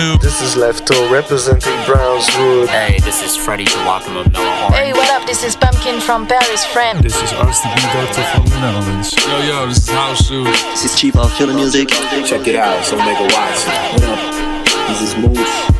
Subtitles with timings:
[0.00, 0.16] New.
[0.18, 2.68] This is Lefto representing Brownswood.
[2.68, 4.72] Hey, this is Freddie Kawakam of Mellow Horn.
[4.72, 5.26] Hey, what up?
[5.26, 7.04] This is Pumpkin from Paris, friend.
[7.04, 9.14] This is RCB Doctor from the Netherlands.
[9.26, 10.46] Yo, yo, this is House Shoes.
[10.46, 11.88] This is Chief of Killer Music.
[11.88, 13.66] Check it out, so make a watch.
[13.92, 14.88] What up?
[14.88, 15.79] This is Moose.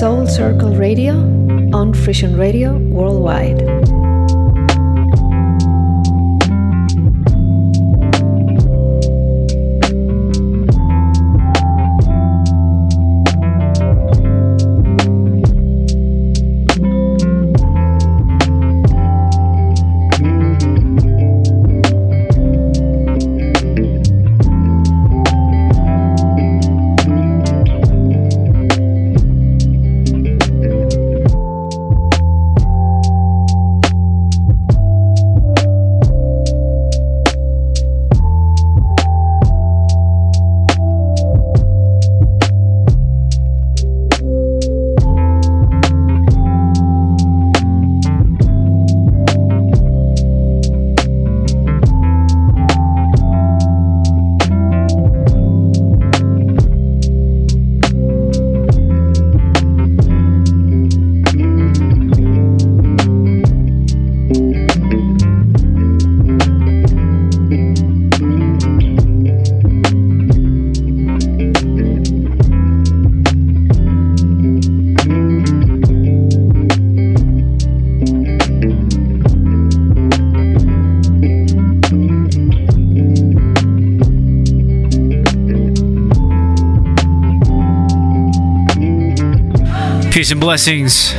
[0.00, 1.12] Soul Circle Radio
[1.74, 3.60] on Frisian Radio Worldwide.
[90.30, 91.12] And blessings.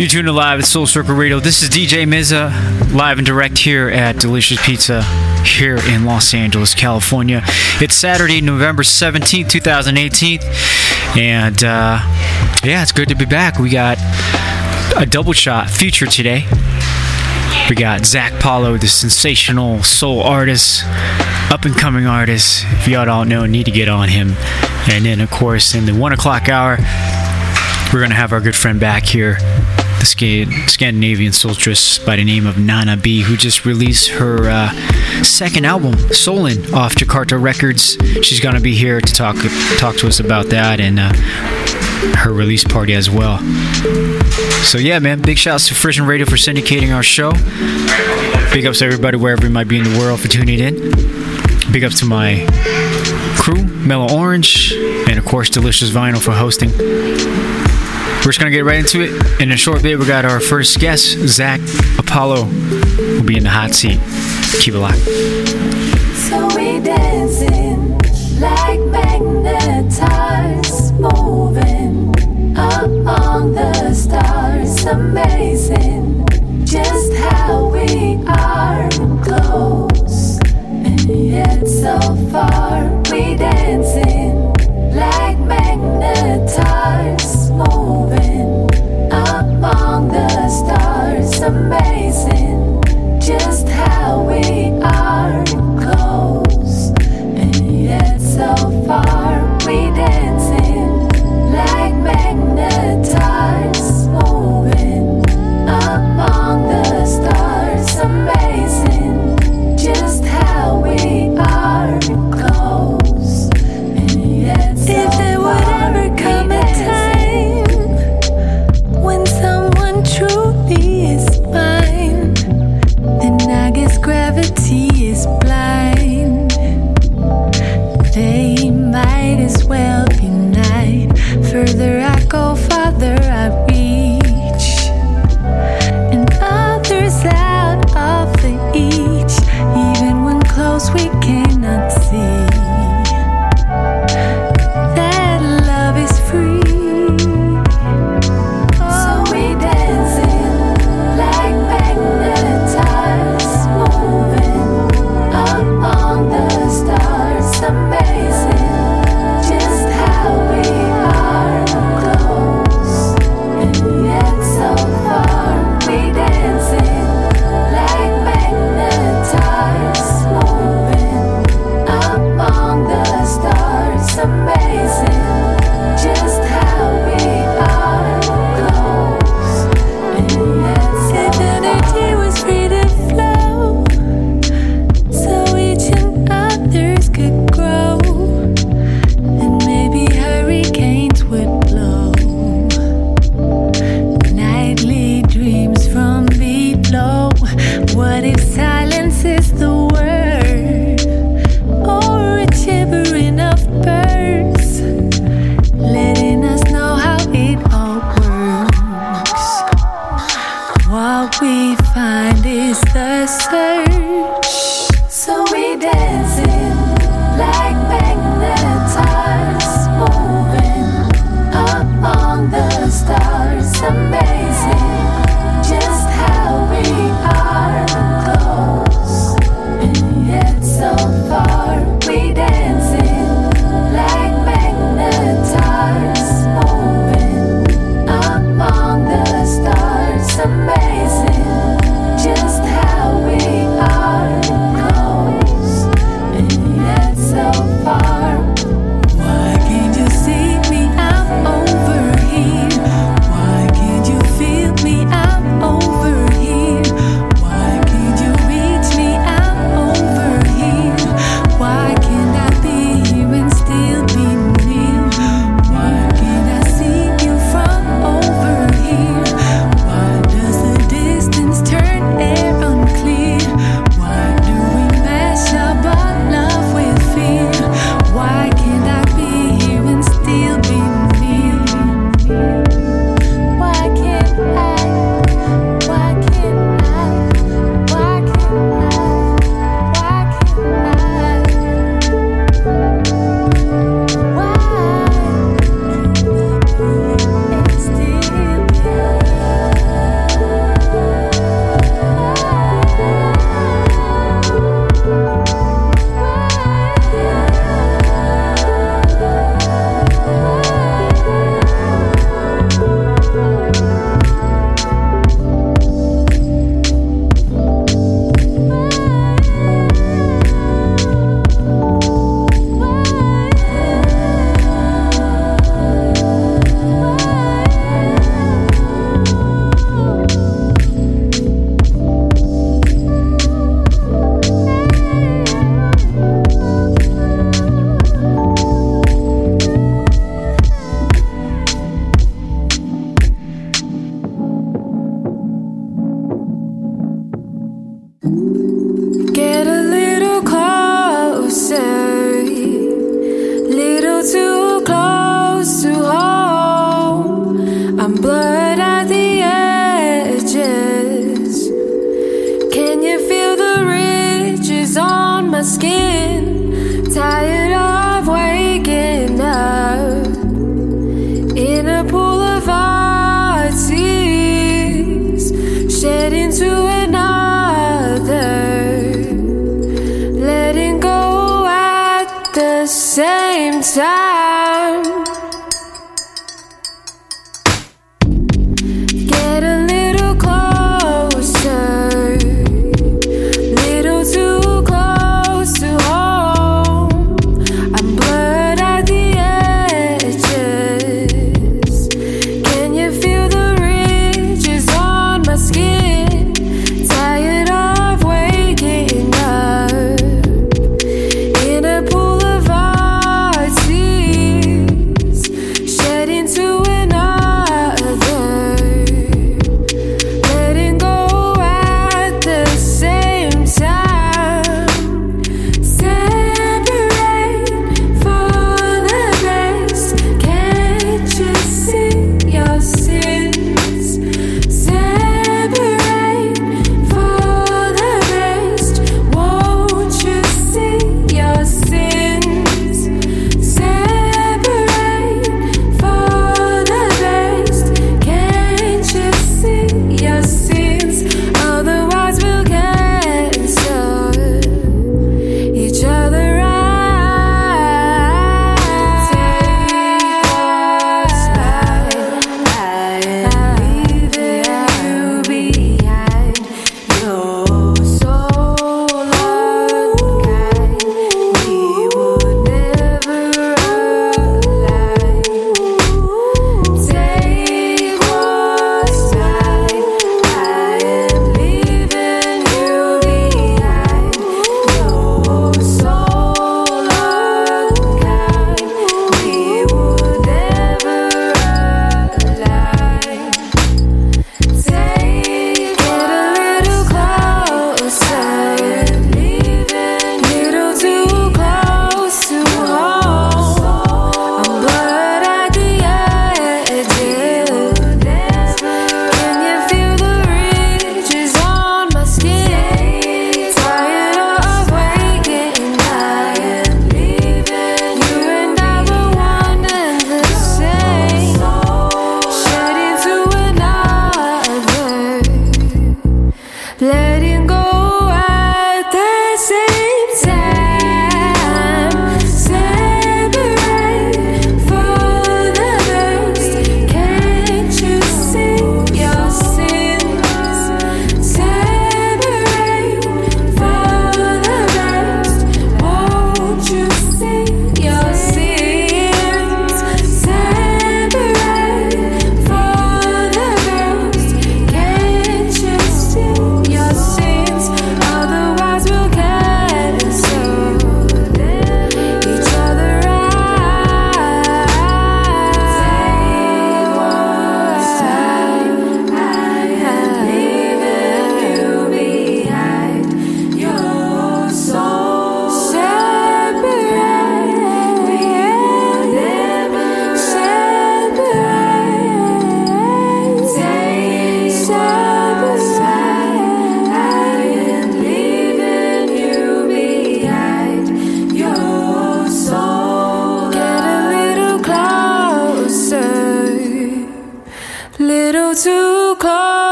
[0.00, 1.38] You're tuned in live at Soul Circle Radio.
[1.38, 5.02] This is DJ Mza, live and direct here at Delicious Pizza
[5.44, 7.42] here in Los Angeles, California.
[7.80, 10.40] It's Saturday, November 17th, 2018.
[11.16, 12.00] And uh,
[12.64, 13.60] yeah, it's good to be back.
[13.60, 13.98] We got
[14.96, 16.46] a double shot feature today.
[17.70, 20.82] We got Zac Apollo, the sensational soul artist,
[21.52, 22.64] up and coming artist.
[22.66, 24.34] If y'all don't know, need to get on him.
[24.90, 26.76] And then, of course, in the one o'clock hour,
[27.92, 29.34] we're going to have our good friend back here,
[30.00, 34.72] the Sca- Scandinavian soulstress by the name of Nanna.B, who just released her uh,
[35.22, 37.96] second album, Solen, off Jakarta Records.
[38.24, 39.36] She's going to be here to talk
[39.78, 41.12] talk to us about that and uh,
[42.18, 43.38] her release party as well.
[44.64, 47.32] So yeah, man, big shouts to Frisian Radio for syndicating our show.
[48.52, 50.74] Big ups to everybody wherever you might be in the world for tuning in.
[51.72, 52.46] Big ups to my
[53.88, 56.70] Mellow Orange, and of course Delicious Vinyl for hosting.
[56.76, 59.40] We're just gonna get right into it.
[59.40, 61.58] In a short bit, we got our first guest, Zac
[61.98, 63.98] Apollo, will be in the hot seat.
[64.60, 64.98] Keep it locked.
[64.98, 67.96] So we dancing
[68.38, 70.17] like magnetized,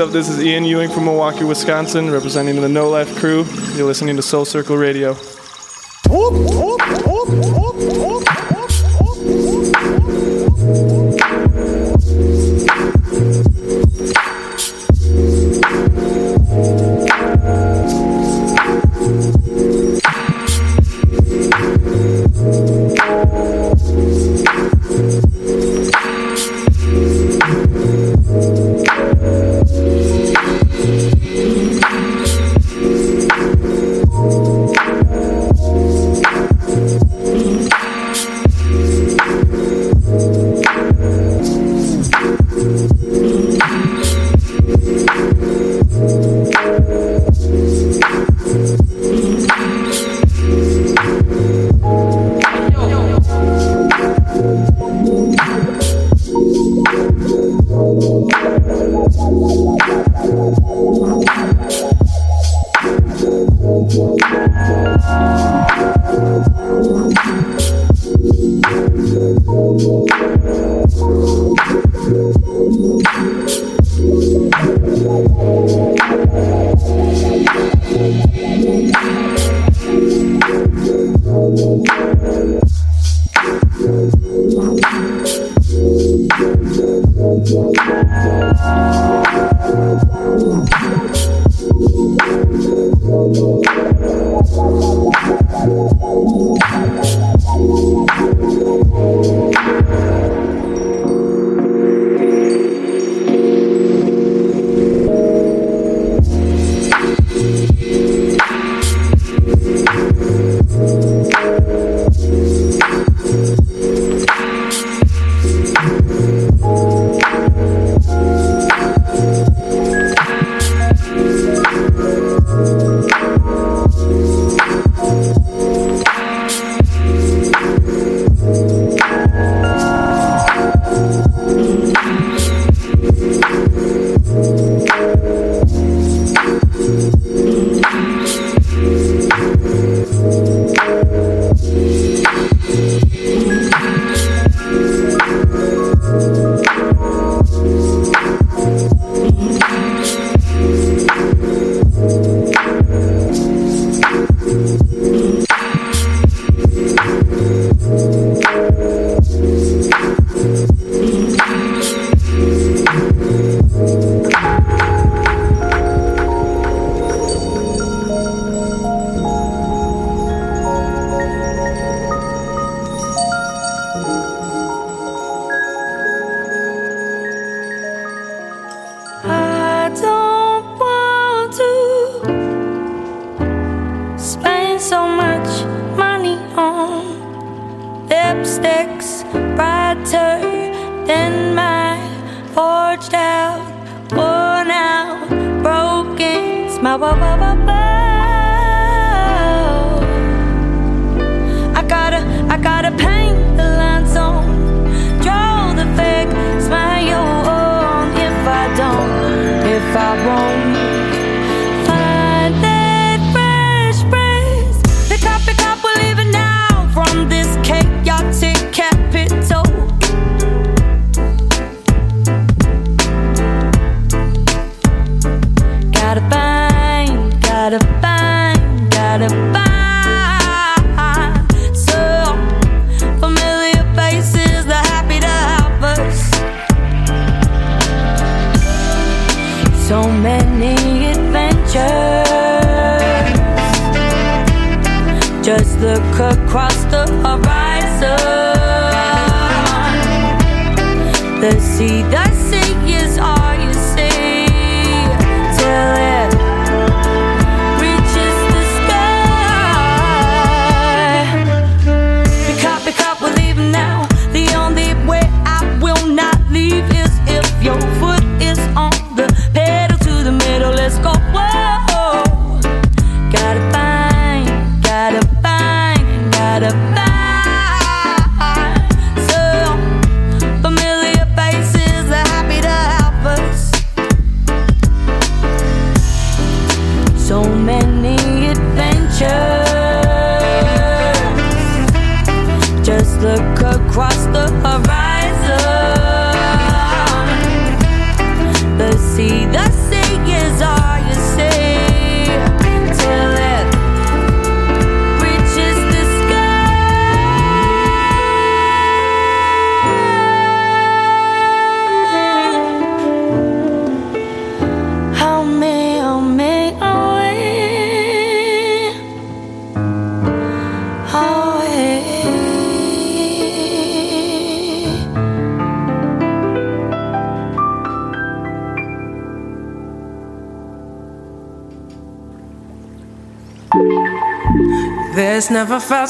[0.00, 0.10] up?
[0.10, 3.44] This is Ian Ewing from Milwaukee, Wisconsin, representing the No Life crew.
[3.74, 5.14] You're listening to Soul Circle Radio.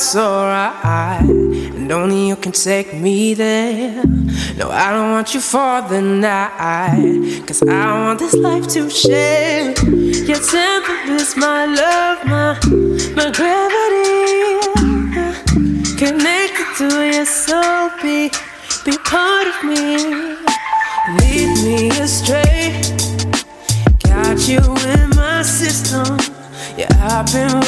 [0.01, 1.29] that's alright.
[1.29, 4.03] And only you can take me there.
[4.57, 7.43] No, I don't want you for the night.
[7.47, 9.75] Cause I want this life to share.
[9.85, 12.59] Your temple is my love, my,
[13.15, 14.57] my gravity.
[15.99, 18.31] Connected to your soul, be,
[18.87, 19.99] be part of me.
[21.19, 22.81] Lead me astray.
[24.05, 24.61] Got you
[24.95, 26.17] in my system.
[26.79, 27.60] Yeah, I've been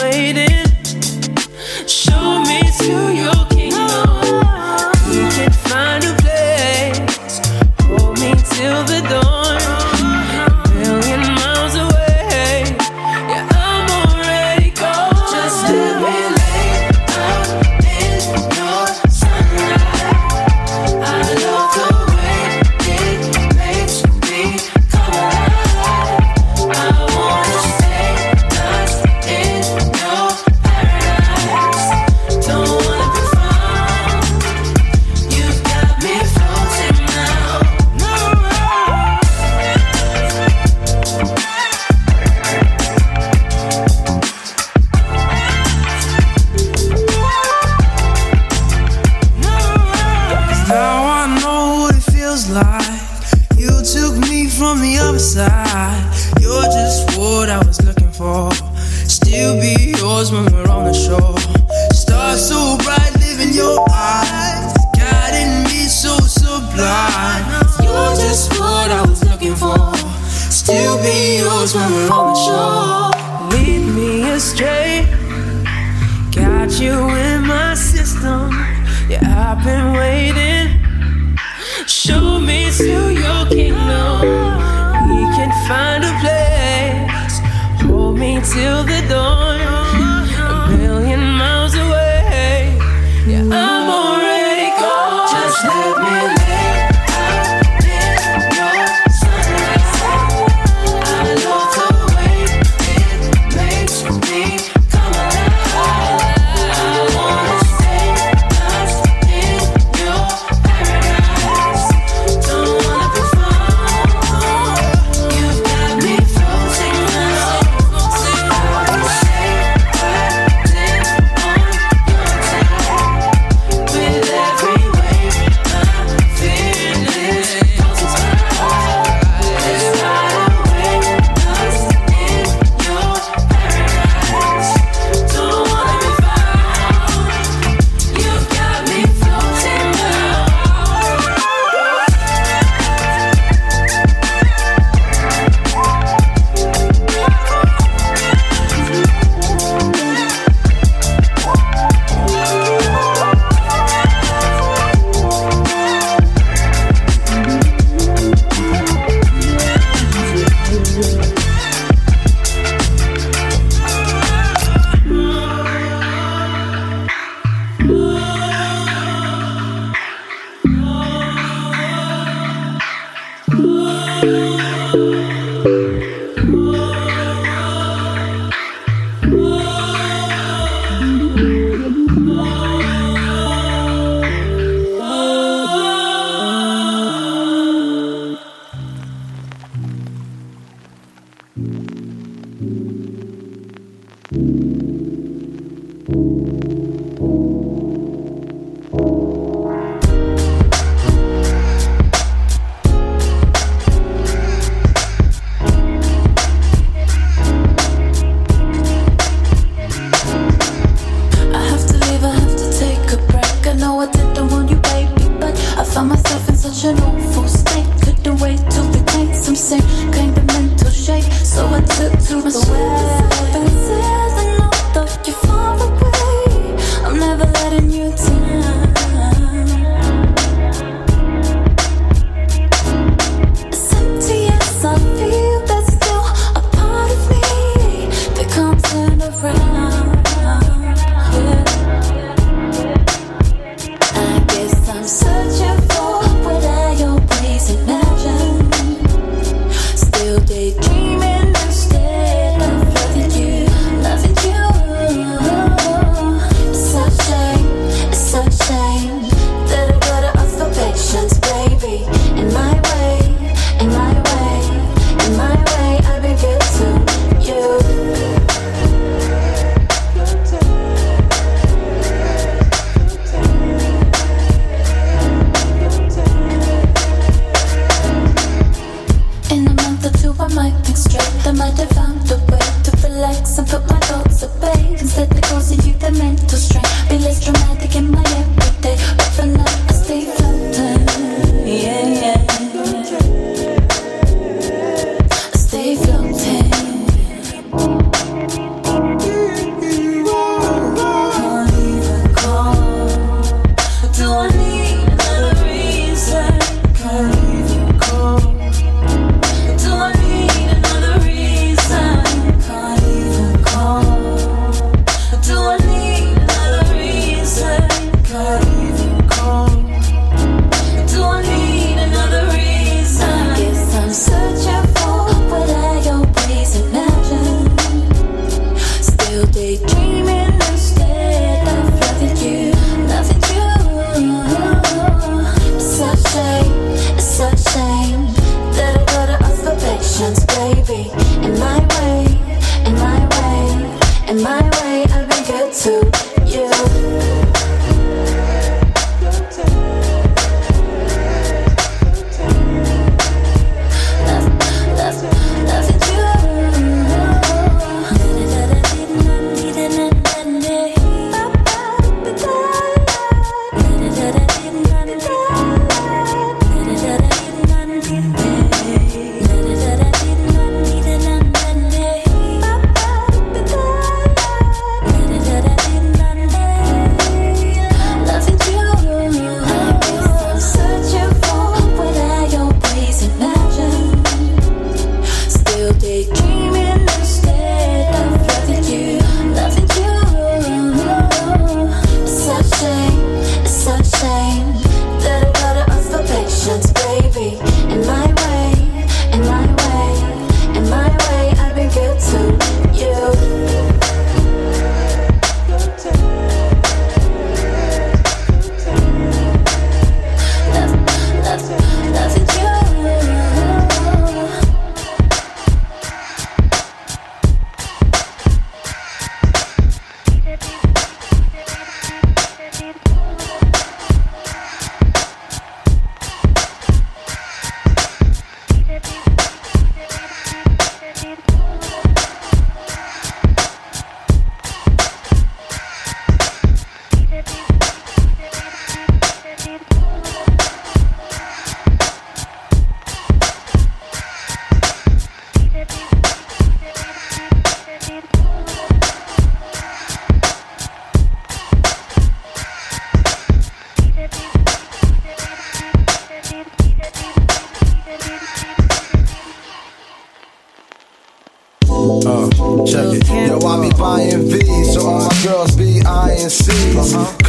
[464.03, 467.15] buying V, So all my girls be I and C's.
[467.15, 467.42] Uh-huh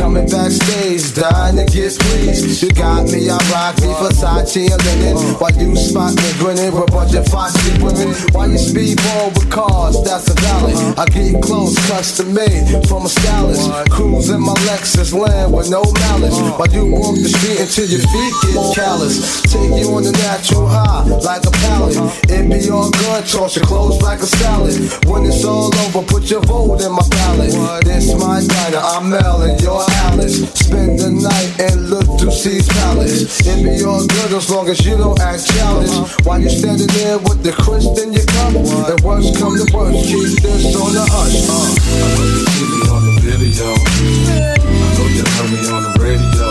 [1.73, 2.61] yes please.
[2.61, 5.17] You got me, I rock me, Versace and linen.
[5.39, 8.13] While you spot me grinning with a bunch of foxy women.
[8.31, 10.73] Why you speedball with cars, that's a valley.
[10.97, 13.69] I get clothes custom made from a stylist.
[13.89, 16.37] Cruise in my Lexus land with no malice.
[16.57, 19.41] While you walk the street until your feet get callous.
[19.43, 21.97] Take you on the natural high like a pallet.
[22.29, 24.75] It be all good, toss your clothes like a salad.
[25.05, 27.51] When it's all over, put your vote in my ballot.
[27.85, 30.49] This my diner, I'm Mel and you're Alice.
[30.53, 33.39] Spend the night and look through C's palace.
[33.45, 35.93] It be all good as long as you don't act childish.
[36.25, 38.55] While you standing there with the crisp in your cup.
[38.55, 41.45] And worst come to worst, keep this on the hush.
[41.45, 41.53] Uh.
[41.53, 43.69] I know you see me on the video.
[43.69, 46.49] I know you heard me on the radio.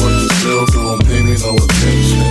[0.00, 2.26] But you still don't pay me no attention.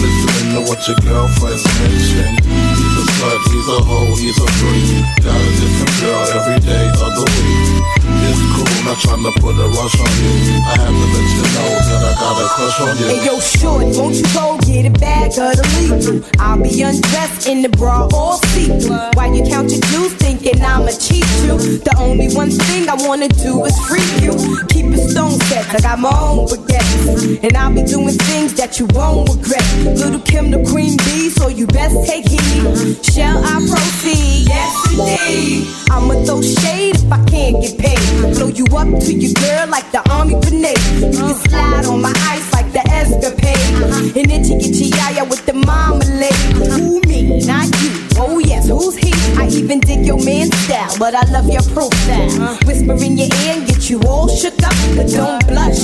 [0.00, 2.87] Listening to what your girlfriends mention.
[3.18, 5.26] He's a slut, he's a hoe, he's a freak.
[5.26, 7.98] Got a different girl every day of the week.
[8.30, 10.54] It's cool, not trying to put a rush on you.
[10.62, 13.06] I have to let you know that I got a crush on you.
[13.10, 16.22] Hey yo, shorty, won't you go get a bag of the lethal?
[16.38, 18.70] I'll be undressed in the bra all see
[19.14, 21.82] While you count your dues, thinking I'ma cheat you.
[21.82, 24.34] The only one thing I wanna do is freak you.
[24.68, 27.42] Keep it stone set, I got my own baguettes.
[27.42, 29.66] And I'll be doing things that you won't regret.
[29.98, 33.07] Lil' Kim the queen bee, so you best take heed.
[33.12, 34.48] Shall I proceed?
[34.48, 35.68] Yes, indeed.
[35.90, 37.98] I'ma throw shade if I can't get paid.
[38.36, 40.78] Blow you up to your girl like the army grenade.
[41.00, 43.56] You can slide on my ice like the escapade.
[43.82, 44.18] Uh-huh.
[44.18, 46.32] And itchy itchy yaya with the marmalade.
[46.32, 46.78] Uh-huh.
[46.78, 47.90] Who me, not you.
[48.18, 49.12] Oh yes, who's he?
[49.38, 52.30] I even dig your man style, but I love your profile.
[52.30, 52.58] Uh-huh.
[52.66, 55.78] Whisper in your ear and get you all shook up, but don't blush.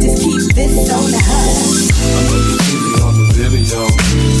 [0.00, 1.88] Just keep this on the hush.
[1.98, 4.37] I know you see me on the video.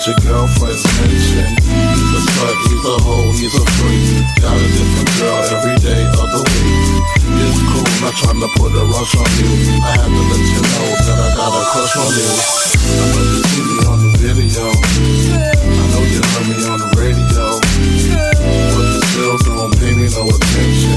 [0.00, 1.44] What your girlfriends mention.
[1.60, 4.24] He's a slut, he's a hoe, he's a freak.
[4.40, 7.04] Got a different girl every day of the week.
[7.20, 9.52] It's cool, not trying to put a rush on you.
[9.84, 12.32] I have to let you know that I got a crush on you.
[12.32, 14.72] I know you see me on the video.
[14.72, 17.60] I know you heard me on the radio.
[17.60, 20.96] But you still don't pay me no attention.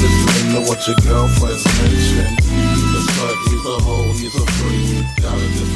[0.00, 2.32] Listening to what your girlfriends mention.
[2.48, 5.04] He's a slut, he's a hoe, he's a freak.
[5.20, 5.67] Got a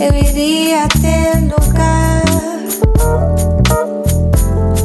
[0.00, 2.22] eu iria ter lugar.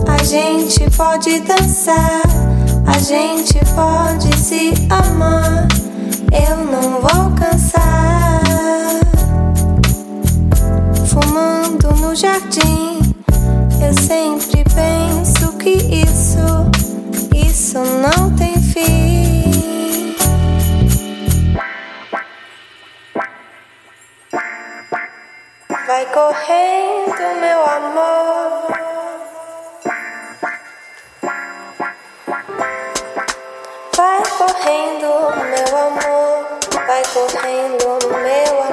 [0.08, 2.22] A gente pode dançar,
[2.88, 5.68] a gente pode se amar.
[6.32, 8.42] Eu não vou cansar.
[11.06, 13.00] Fumando no jardim,
[13.80, 16.40] eu sempre penso que isso,
[17.36, 18.33] isso não
[26.46, 28.68] Vai correndo, meu amor.
[33.96, 35.12] Vai correndo,
[35.46, 36.60] meu amor.
[36.86, 38.73] Vai correndo, meu amor.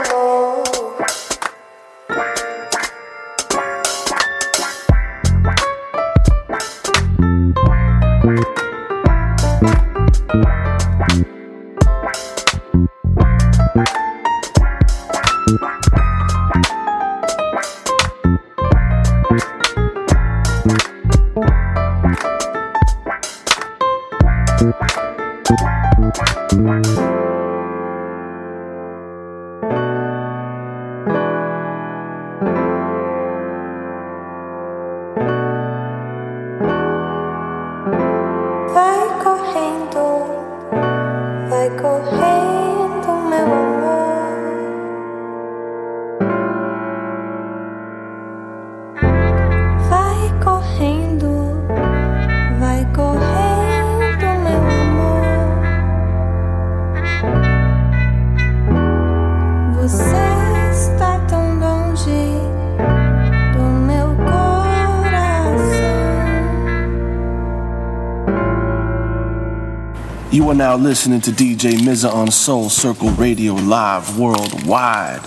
[70.61, 75.23] Now listening to DJ Mza on Soul Circle Radio live worldwide.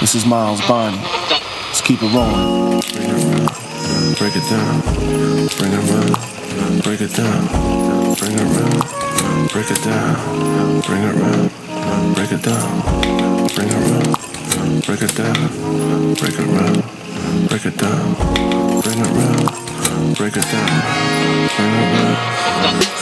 [0.00, 0.96] This is Miles Bonny.
[0.96, 2.80] Let's keep it rolling.
[4.16, 4.80] Break it down,
[5.60, 7.48] bring it round, break it down,
[8.16, 11.50] bring it round, break it down, bring it round,
[12.16, 12.80] break it down,
[13.52, 15.50] bring it round, break it down,
[16.16, 16.80] break it round,
[17.50, 18.14] break it down,
[18.80, 20.80] bring it round, break it down,
[21.58, 22.99] bring it round.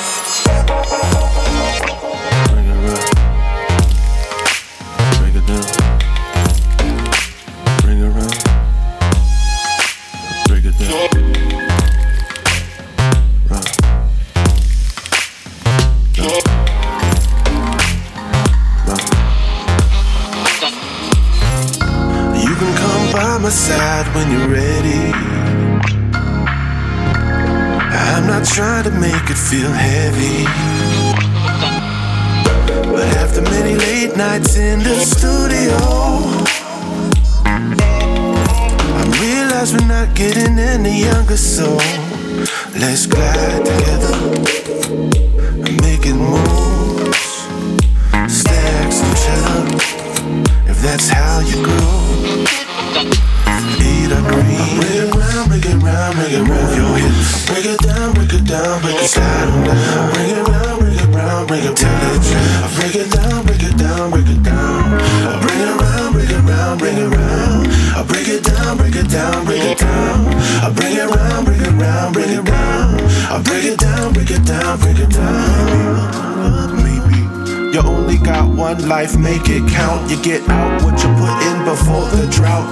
[80.51, 82.69] Out what you put in before the drought.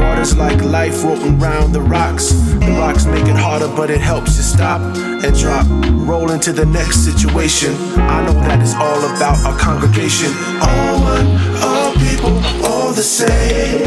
[0.00, 2.32] Water's like life rolling round the rocks.
[2.32, 5.66] The rocks make it harder, but it helps you stop and drop.
[6.08, 7.74] Roll into the next situation.
[7.98, 10.32] I know that it's all about our congregation.
[10.60, 11.26] All one,
[11.62, 13.80] all people, all the same.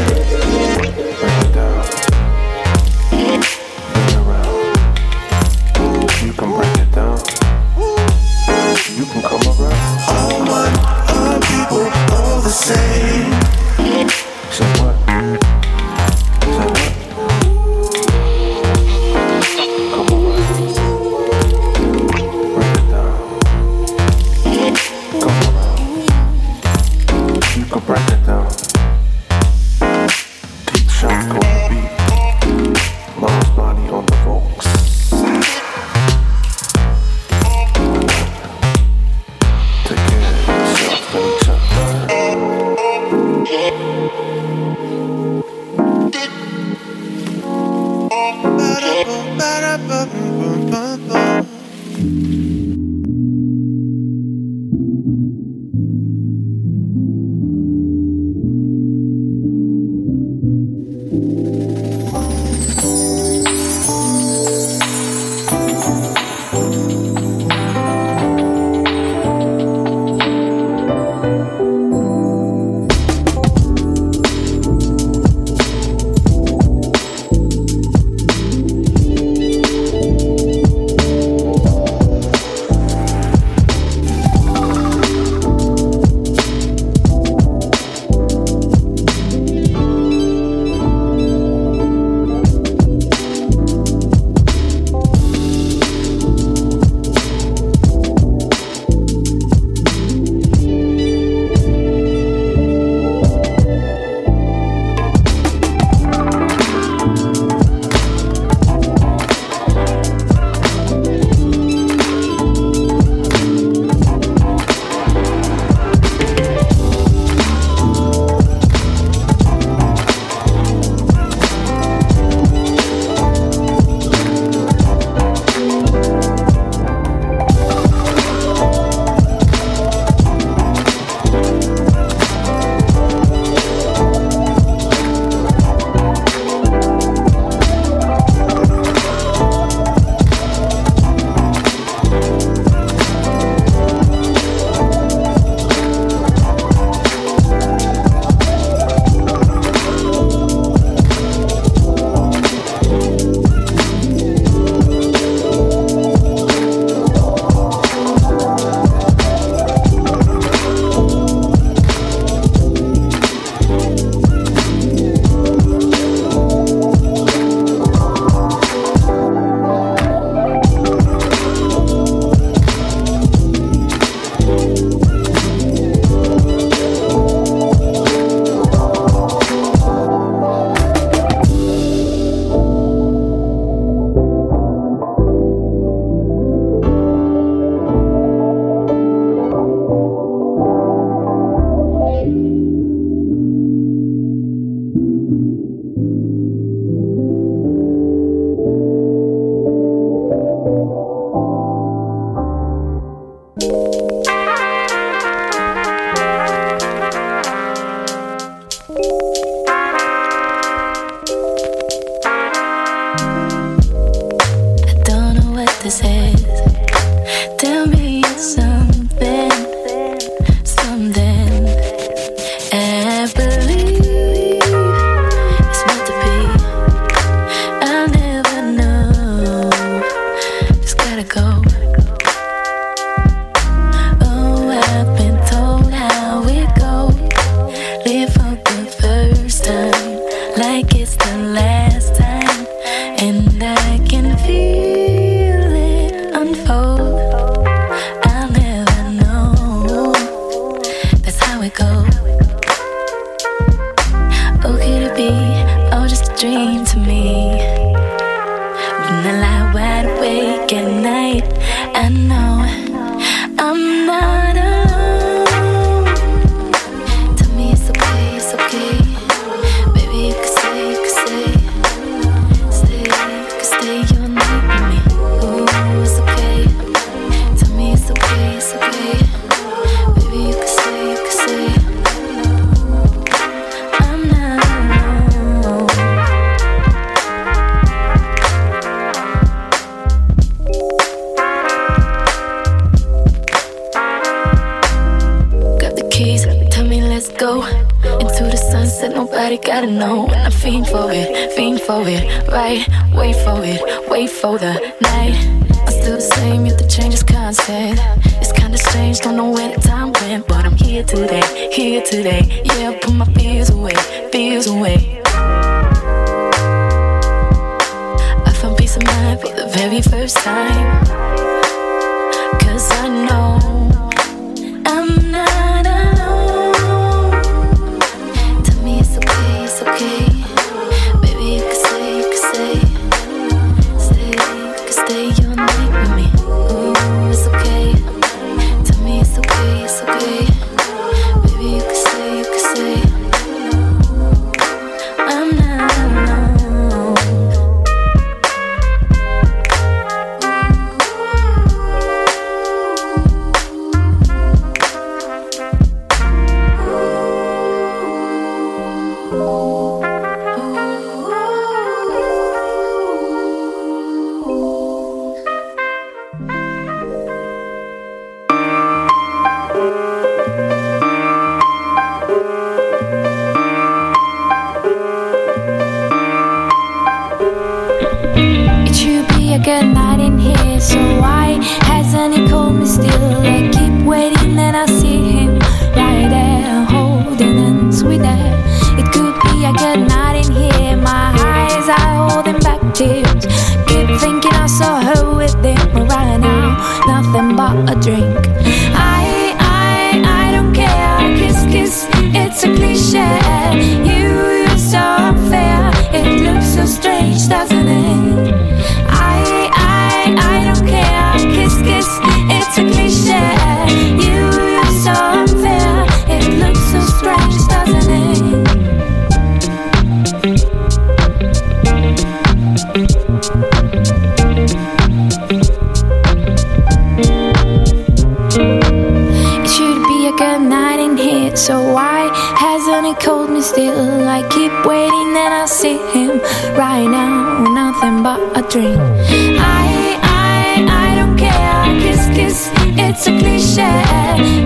[433.54, 434.28] me still.
[434.28, 436.40] I keep waiting and I see him
[436.76, 437.62] right now.
[437.80, 438.98] Nothing but a dream.
[438.98, 441.84] I, I, I don't care.
[442.02, 442.58] Kiss, kiss,
[442.98, 443.94] it's a cliche.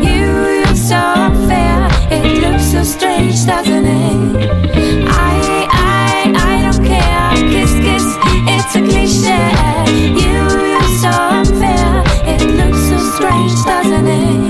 [0.08, 1.88] You look so unfair.
[2.10, 4.50] It looks so strange, doesn't it?
[5.06, 5.34] I,
[5.70, 7.28] I, I don't care.
[7.52, 8.06] Kiss, kiss,
[8.54, 9.42] it's a cliche.
[10.22, 10.38] You
[10.74, 11.88] look so unfair.
[12.32, 14.47] It looks so strange, doesn't it?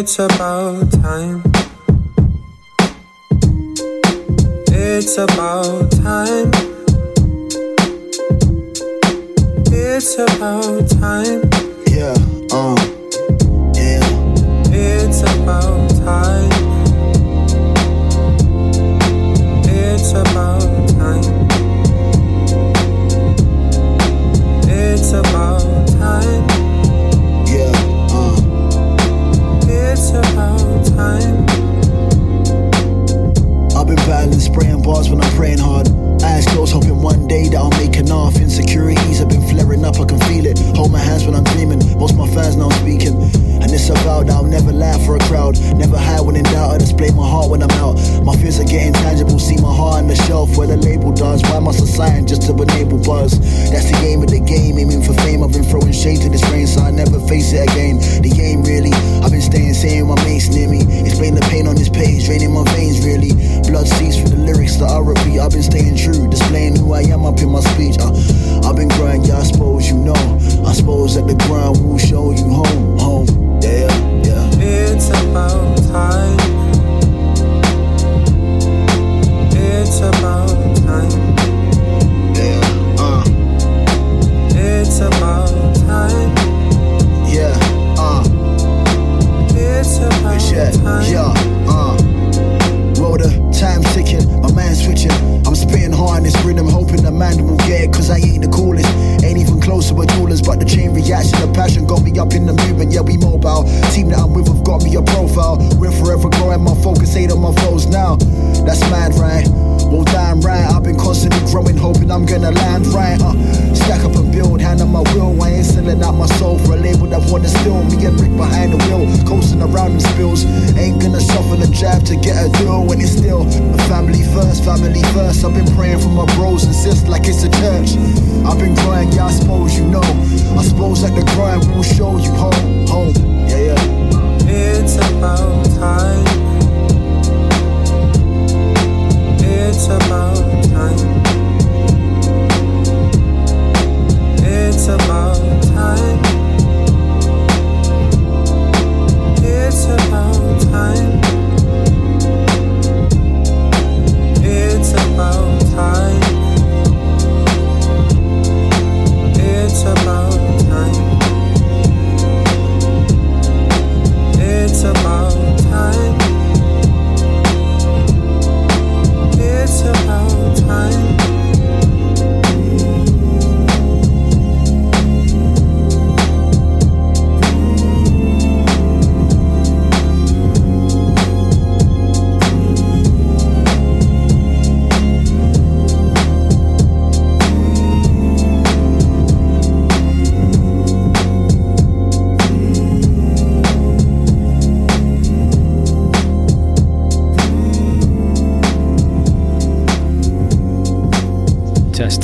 [0.00, 0.87] It's about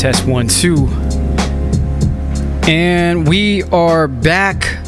[0.05, 0.86] Test, test one, two.
[2.68, 4.85] And we are back.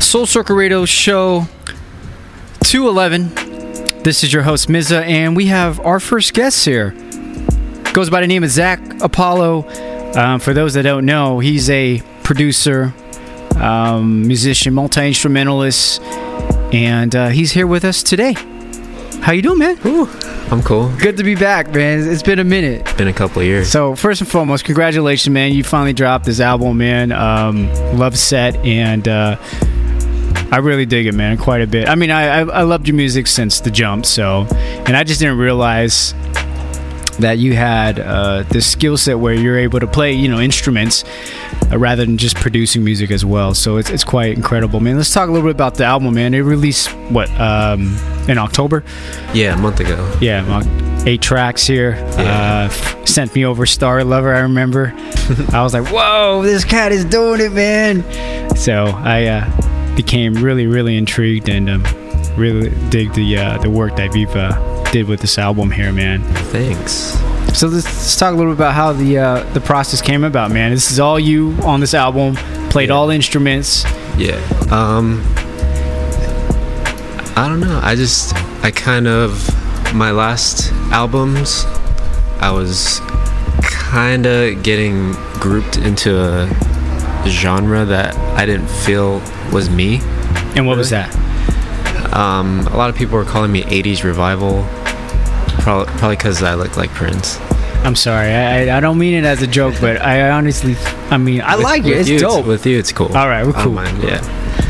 [0.00, 1.48] Soul Circle Radio Show
[2.62, 4.04] 211.
[4.04, 6.90] This is your host, Mza, and we have our first guest here.
[7.92, 9.66] Goes by the name of Zac Apollo.
[10.14, 12.94] Um, for those that don't know, he's a producer,
[13.56, 16.00] um, musician, multi instrumentalist,
[16.72, 18.34] and uh, he's here with us today.
[19.22, 19.76] How you doing, man?
[20.52, 20.94] I'm cool.
[20.98, 22.06] Good to be back, man.
[22.06, 22.84] It's been a minute.
[22.98, 23.70] Been a couple of years.
[23.70, 25.52] So first and foremost, congratulations, man!
[25.52, 27.10] You finally dropped this album, man.
[27.10, 29.38] Um, Loveset, and uh,
[30.52, 31.88] I really dig it, man, quite a bit.
[31.88, 35.20] I mean, I, I I loved your music since the jump, so and I just
[35.20, 36.12] didn't realize
[37.18, 41.02] that you had uh, this skill set where you're able to play, you know, instruments
[41.70, 43.54] uh, rather than just producing music as well.
[43.54, 44.96] So it's, it's quite incredible, man.
[44.96, 46.34] Let's talk a little bit about the album, man.
[46.34, 47.96] It released what um,
[48.28, 48.84] in October?
[49.34, 50.18] Yeah, a month ago.
[50.20, 50.44] Yeah,
[51.06, 51.94] eight tracks here.
[52.16, 52.68] Uh,
[53.04, 54.34] sent me over Star Lover.
[54.34, 54.92] I remember.
[55.52, 60.66] I was like, "Whoa, this cat is doing it, man!" So I uh, became really,
[60.66, 61.84] really intrigued and um,
[62.36, 66.22] really dig the uh, the work that uh, did with this album here, man.
[66.50, 67.18] Thanks.
[67.58, 70.50] So let's, let's talk a little bit about how the uh, the process came about,
[70.50, 70.70] man.
[70.70, 72.36] This is all you on this album.
[72.70, 73.84] Played all instruments.
[74.16, 74.40] Yeah.
[74.70, 75.22] Um
[77.36, 77.80] I don't know.
[77.82, 78.34] I just
[78.64, 79.48] I kind of
[79.94, 81.64] my last albums
[82.40, 83.00] I was
[83.62, 86.48] kind of getting grouped into a
[87.28, 89.20] genre that I didn't feel
[89.52, 90.00] was me.
[90.56, 91.14] And what was that?
[92.14, 94.64] Um, a lot of people were calling me 80s revival,
[95.62, 97.38] probably probably because I look like Prince.
[97.84, 98.32] I'm sorry.
[98.32, 100.76] I, I- don't mean it as a joke, but I honestly,
[101.10, 101.96] I mean, I With- like it.
[101.96, 102.46] It's you, dope.
[102.46, 103.16] with you, it's cool.
[103.16, 103.72] All right, we're cool.
[103.72, 104.20] mind, yeah.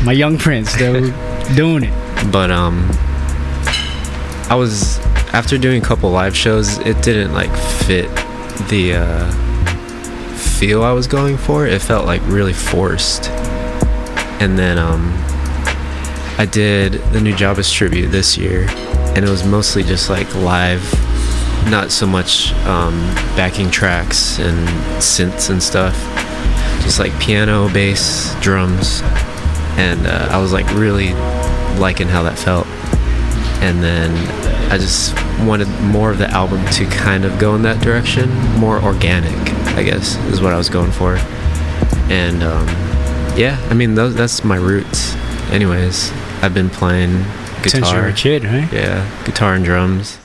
[0.05, 1.01] My young prince, though,
[1.55, 1.93] doing it.
[2.31, 2.89] But um
[4.49, 4.99] i was
[5.33, 8.09] after doing a couple live shows it didn't like fit
[8.69, 9.31] the uh
[10.35, 11.65] feel i was going for.
[11.65, 13.29] It felt like really forced.
[14.41, 15.11] And then um
[16.37, 18.67] i did the new Nujabes tribute this year
[19.15, 20.83] and it was mostly just like live
[21.69, 22.93] not so much um
[23.35, 24.67] backing tracks and
[24.99, 25.95] synths and stuff.
[26.83, 29.01] Just like piano bass drums
[29.77, 31.13] and uh, i was like really
[31.79, 32.67] liking how that felt.
[33.61, 34.11] And then
[34.71, 35.13] i just
[35.45, 39.35] wanted more of the album to kind of go in that direction more organic
[39.77, 41.15] i guess is what i was going for.
[42.11, 42.67] And um,
[43.37, 45.15] yeah i mean those, that's my roots.
[45.51, 47.19] Anyways i've been playing
[47.61, 48.71] guitar Since you were a kid, right?
[48.73, 50.17] yeah guitar and drums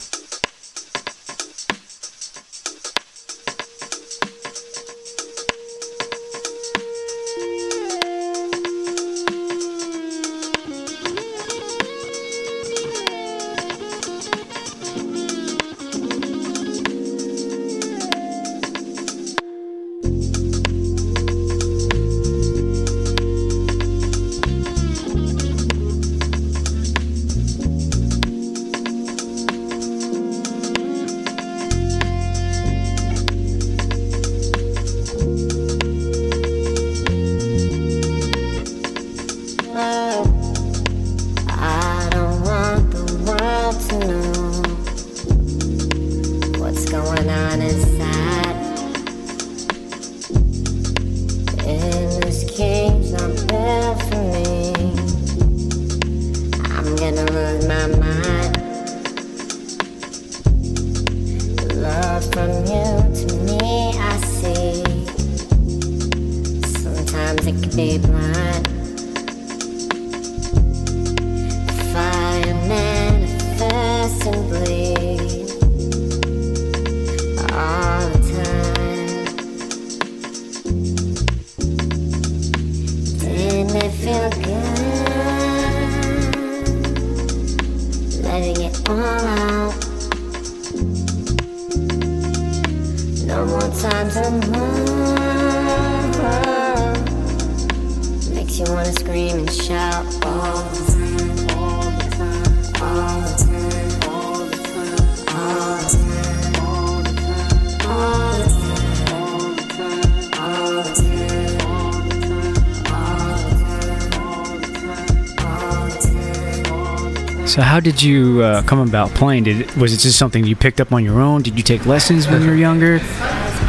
[117.79, 119.45] how did you uh, come about playing?
[119.45, 121.41] Did it, was it just something you picked up on your own?
[121.43, 122.95] Did you take lessons when you were younger?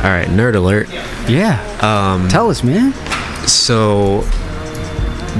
[0.02, 0.88] all right nerd alert
[1.28, 1.60] Yeah.
[1.80, 2.92] um Tell us, man.
[3.46, 4.24] so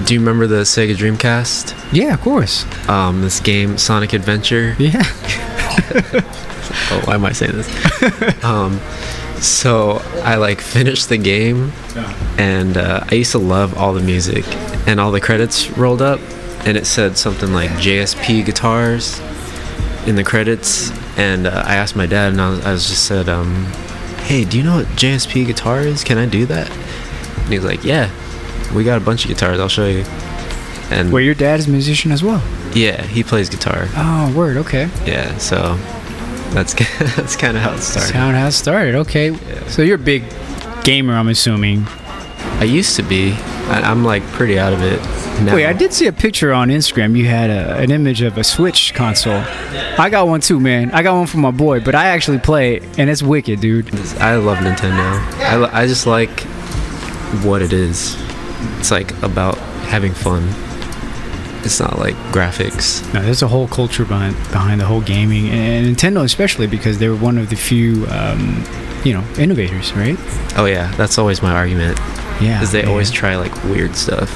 [0.05, 2.65] do you remember the sega dreamcast Yeah, of course.
[2.89, 5.03] um this game sonic adventure Yeah.
[6.93, 8.45] oh, why am I saying this?
[8.45, 8.79] um,
[9.41, 11.73] so I like finished the game,
[12.39, 14.45] and uh, I used to love all the music,
[14.87, 16.21] and all the credits rolled up,
[16.67, 19.21] and it said something like JSP guitars
[20.07, 23.05] in the credits, and uh, I asked my dad, and I was, I was just
[23.07, 23.65] said, um,
[24.25, 26.05] "Hey, do you know what JSP guitar is?
[26.05, 28.11] Can I do that?" And he was like, "Yeah,
[28.75, 29.59] we got a bunch of guitars.
[29.61, 30.05] I'll show you."
[30.91, 32.43] And Well, your dad is a musician as well.
[32.75, 33.87] yeah, he plays guitar.
[33.95, 34.57] Oh, word.
[34.57, 34.89] Okay.
[35.07, 35.77] Yeah, so
[36.53, 36.75] that's
[37.17, 38.09] that's kind of how it started.
[38.09, 38.95] That's how it has started.
[38.97, 39.37] Okay.
[39.69, 40.25] So you're a big
[40.83, 41.87] gamer, I'm assuming.
[42.59, 43.33] I used to be.
[43.69, 44.99] I, I'm like pretty out of it
[45.41, 45.55] now.
[45.55, 47.17] Wait, I did see a picture on Instagram.
[47.17, 49.43] You had a, an image of a Switch console.
[49.99, 50.91] I got one too, man.
[50.93, 53.95] I got one for my boy, but I actually play it, and it's wicked, dude.
[54.19, 55.21] I love Nintendo.
[55.41, 56.41] I, I just like
[57.43, 58.17] what it is.
[58.79, 59.57] It's like about
[59.89, 60.43] having fun.
[61.63, 63.13] It's not like graphics.
[63.13, 67.09] No, there's a whole culture behind behind the whole gaming, and Nintendo especially because they
[67.09, 68.65] were one of the few, um,
[69.05, 70.17] you know, innovators, right?
[70.57, 71.99] Oh yeah, that's always my argument.
[72.41, 72.89] Yeah, is they yeah.
[72.89, 74.31] always try like weird stuff.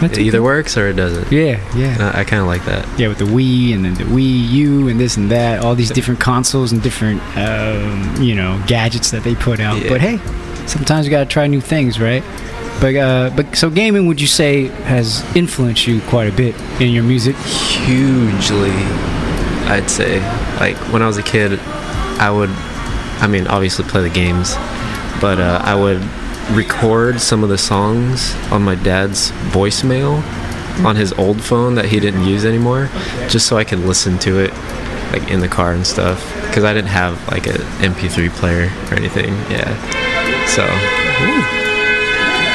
[0.00, 1.30] That's it either works or it doesn't.
[1.32, 2.12] Yeah, yeah.
[2.14, 2.86] I, I kind of like that.
[2.98, 5.90] Yeah, with the Wii and then the Wii U and this and that, all these
[5.90, 9.82] different consoles and different, um, you know, gadgets that they put out.
[9.82, 9.88] Yeah.
[9.88, 10.18] But hey,
[10.66, 12.22] sometimes you gotta try new things, right?
[12.80, 16.90] But uh, but so gaming, would you say has influenced you quite a bit in
[16.92, 17.34] your music?
[17.36, 18.70] Hugely,
[19.68, 20.20] I'd say.
[20.60, 21.58] Like when I was a kid,
[22.20, 22.50] I would
[23.20, 24.54] I mean, obviously play the games,
[25.20, 26.00] but uh, I would
[26.52, 30.22] record some of the songs on my dad's voicemail
[30.84, 32.88] on his old phone that he didn't use anymore,
[33.28, 34.52] just so I could listen to it
[35.12, 36.34] like in the car and stuff.
[36.46, 39.34] Because I didn't have like an MP3 player or anything.
[39.50, 39.74] Yeah.
[40.46, 40.64] So.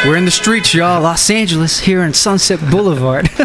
[0.07, 1.01] We're in the streets, y'all.
[1.01, 3.29] Los Angeles, here in Sunset Boulevard.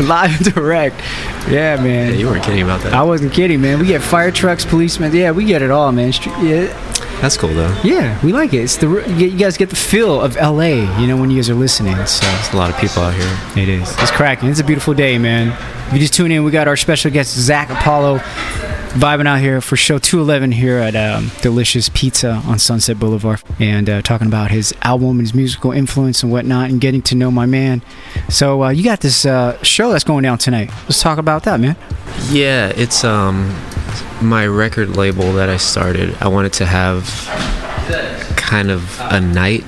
[0.00, 1.00] Live and direct.
[1.48, 2.12] Yeah, man.
[2.12, 2.92] Yeah, you weren't kidding about that.
[2.92, 3.78] I wasn't kidding, man.
[3.78, 5.14] We get fire trucks, policemen.
[5.14, 6.12] Yeah, we get it all, man.
[6.40, 6.72] Yeah.
[7.20, 7.74] That's cool though.
[7.82, 8.58] Yeah, we like it.
[8.58, 11.54] It's the you guys get the feel of LA, you know, when you guys are
[11.54, 11.96] listening.
[12.06, 13.62] So There's a lot of people out here.
[13.62, 13.90] it is.
[14.00, 14.48] It's cracking.
[14.50, 15.48] It's a beautiful day, man.
[15.88, 18.18] If you just tune in, we got our special guest Zac Apollo
[18.92, 23.88] vibing out here for show 211 here at um, Delicious Pizza on Sunset Boulevard, and
[23.88, 27.30] uh, talking about his album and his musical influence and whatnot, and getting to know
[27.30, 27.82] my man.
[28.28, 30.70] So uh, you got this uh, show that's going down tonight.
[30.84, 31.76] Let's talk about that, man.
[32.30, 33.50] Yeah, it's um
[34.22, 36.16] my record label that I started.
[36.20, 37.04] I wanted to have
[38.36, 39.64] kind of a night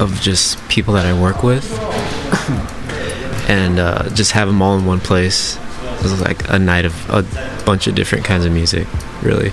[0.00, 1.70] of just people that I work with,
[3.48, 5.56] and uh, just have them all in one place.
[5.56, 7.22] It was like a night of a
[7.64, 8.86] bunch of different kinds of music,
[9.22, 9.52] really.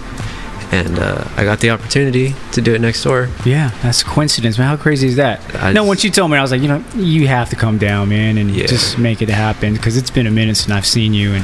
[0.71, 3.27] And uh, I got the opportunity to do it next door.
[3.43, 4.67] Yeah, that's a coincidence, man.
[4.67, 5.41] How crazy is that?
[5.55, 7.77] I no, once you told me, I was like, you know, you have to come
[7.79, 8.67] down, man, and Yeah.
[8.67, 11.43] just make it happen because it's been a minute since I've seen you, and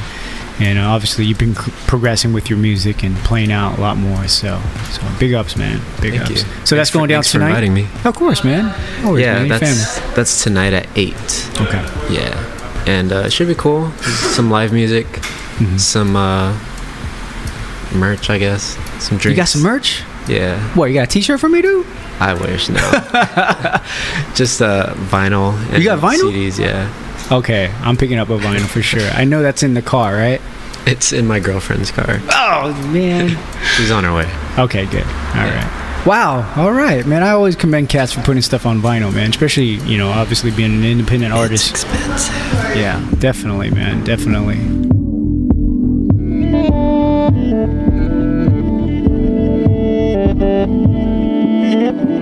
[0.59, 3.97] and uh, obviously you've been c- progressing with your music and playing out a lot
[3.97, 4.27] more.
[4.27, 4.61] So,
[4.91, 5.79] so big ups, man.
[6.01, 6.29] Big Thank ups.
[6.31, 6.37] you.
[6.37, 7.49] So Thanks that's for- going down thanks for tonight.
[7.49, 7.87] inviting me.
[8.05, 8.73] Of course, man.
[9.05, 9.47] Always, yeah, man.
[9.49, 10.15] That's family.
[10.15, 11.49] that's tonight at eight.
[11.61, 11.83] Okay.
[12.13, 13.91] Yeah, and uh, it should be cool.
[14.35, 15.77] Some live music, Mm-hmm.
[15.77, 16.51] some uh,
[17.97, 18.75] merch, I guess.
[19.03, 19.25] Some drinks.
[19.25, 20.03] You got some merch?
[20.27, 20.87] Yeah, What?
[20.87, 21.85] You got a T-shirt for me, dude?
[22.19, 22.75] I wish no.
[24.35, 25.53] Just uh, vinyl.
[25.71, 26.31] And You got vinyl?
[26.31, 26.89] CDs, yeah.
[27.31, 29.07] Okay, I'm picking up a vinyl for sure.
[29.11, 30.41] I know that's in the car, right?
[30.85, 32.19] It's in my girlfriend's car.
[32.29, 33.29] Oh man.
[33.75, 34.29] She's on her way.
[34.59, 35.03] Okay, good.
[35.03, 36.03] All right.
[36.05, 36.53] Wow.
[36.55, 37.23] All right, man.
[37.23, 39.31] I always commend cats for putting stuff on vinyl, man.
[39.31, 41.71] Especially, you know, obviously being an independent artist.
[41.71, 42.35] expensive.
[42.77, 44.03] Yeah, definitely, man.
[44.03, 44.59] Definitely.
[50.35, 52.11] Say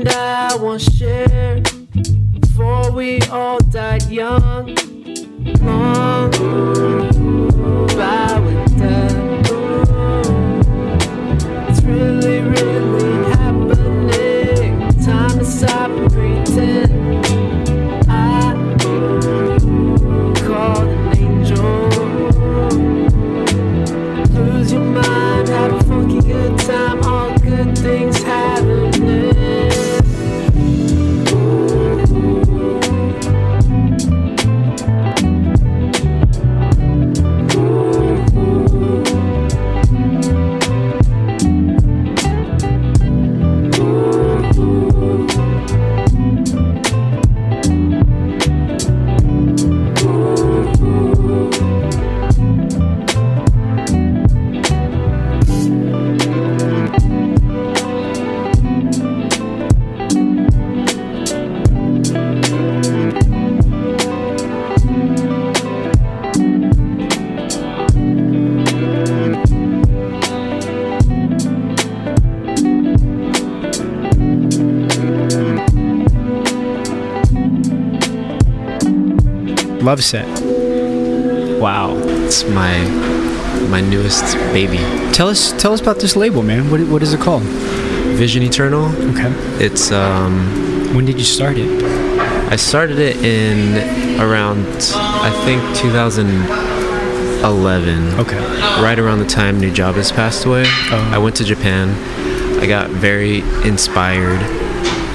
[0.00, 1.64] and I once shared
[2.40, 4.76] before we all died young.
[5.62, 7.05] Long
[79.96, 80.28] Loveset.
[81.58, 81.96] Wow.
[82.26, 82.84] It's my
[83.70, 84.76] my newest baby.
[85.14, 86.70] Tell us tell us about this label, man.
[86.70, 87.42] What what is it called?
[88.20, 88.90] Vision Eternal.
[89.12, 89.32] Okay.
[89.64, 91.82] It's um When did you start it?
[92.52, 94.66] I started it in around
[94.96, 98.20] I think 2011.
[98.20, 98.38] Okay.
[98.82, 100.64] Right around the time Nujabes passed away.
[100.66, 101.10] Oh.
[101.10, 101.88] I went to Japan.
[102.60, 104.42] I got very inspired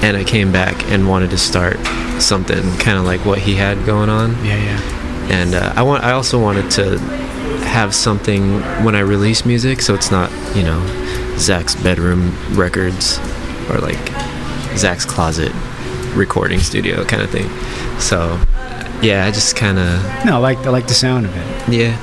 [0.02, 1.78] and I came back and wanted to start
[2.22, 4.32] something kind of like what he had going on.
[4.46, 5.28] Yeah, yeah.
[5.32, 6.98] And uh, I want I also wanted to
[7.68, 10.80] have something when I release music so it's not, you know,
[11.38, 13.18] Zac's bedroom records
[13.70, 14.00] or like
[14.78, 15.52] Zac's closet
[16.16, 17.50] recording studio kind of thing.
[18.00, 18.40] So
[19.02, 21.74] yeah, I just kind of No, I like I like the sound of it.
[21.74, 21.98] yeah.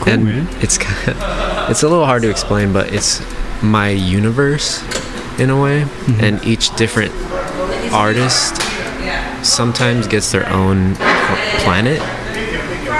[0.00, 0.48] Cool, and man.
[0.60, 1.16] it's kind of
[1.70, 3.22] it's a little hard to explain, but it's
[3.62, 4.82] my universe
[5.40, 6.24] in a way, Mm-hmm.
[6.24, 7.12] and each different
[7.92, 8.56] artist
[9.44, 10.94] sometimes gets their own
[11.62, 12.00] planet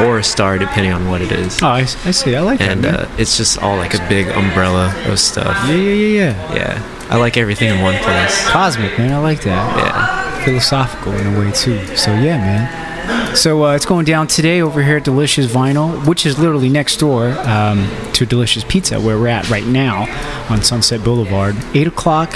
[0.00, 1.62] or a star depending on what it is.
[1.62, 2.34] Oh, I, I see.
[2.34, 2.92] I like and that.
[2.92, 3.00] man.
[3.10, 5.56] uh, it's just all like a big umbrella of stuff.
[5.68, 6.06] yeah, yeah, yeah,
[6.52, 6.54] yeah.
[6.54, 8.48] Yeah, I like everything in one place.
[8.48, 9.12] Cosmic, man.
[9.12, 9.76] I like that.
[9.78, 10.44] Yeah.
[10.44, 11.84] Philosophical in a way too.
[11.96, 13.36] So yeah, man.
[13.36, 16.96] So uh, it's going down today over here at Delicious Vinyl, which is literally next
[16.96, 20.06] door um, to Delicious Pizza, where we're at right now
[20.48, 21.54] on Sunset Boulevard.
[21.74, 22.32] 8 o'clock,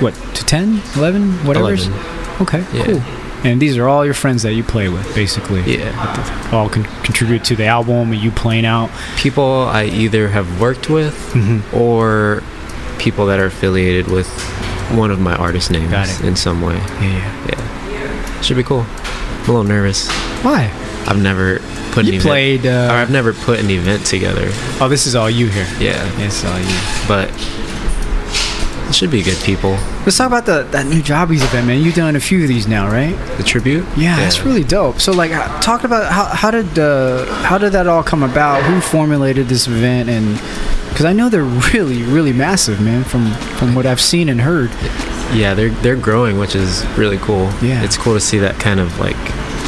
[0.00, 1.66] what, to 10, 11, whatever?
[1.74, 1.92] 11.
[2.40, 2.84] Okay, Yeah.
[2.84, 3.02] cool.
[3.44, 5.62] And these are all your friends that you play with, basically.
[5.78, 6.50] Yeah.
[6.52, 8.90] All con- contribute to the album and you playing out.
[9.16, 11.62] People I either have worked with Mhm.
[11.72, 12.42] or
[12.98, 14.26] people that are affiliated with
[14.92, 16.74] one of my artist names in some way.
[17.00, 17.60] Yeah, yeah.
[17.92, 18.40] Yeah.
[18.42, 18.84] Should be cool.
[19.44, 20.08] I'm a little nervous.
[20.42, 20.70] Why?
[21.06, 21.60] I've never
[21.92, 24.48] put You an played, event, uh, or I've never put an event together.
[24.80, 25.66] Oh, this is all you here.
[25.80, 26.66] Yeah, It's all you.
[27.06, 27.30] but
[28.88, 29.72] it should be good people.
[30.04, 31.82] Let's talk about the that Nujabes event, man.
[31.82, 33.14] You've done a few of these now, right?
[33.36, 33.84] The tribute.
[33.96, 35.00] Yeah, that's really dope.
[35.00, 38.62] So, like, uh, talk about how how did uh, how did that all come about?
[38.64, 40.08] Who formulated this event?
[40.08, 40.36] And
[40.88, 41.44] because I know they're
[41.74, 43.04] really really massive, man.
[43.04, 44.70] From from what I've seen and heard.
[45.34, 47.50] Yeah, they're they're growing, which is really cool.
[47.60, 47.82] Yeah.
[47.84, 49.16] it's cool to see that kind of like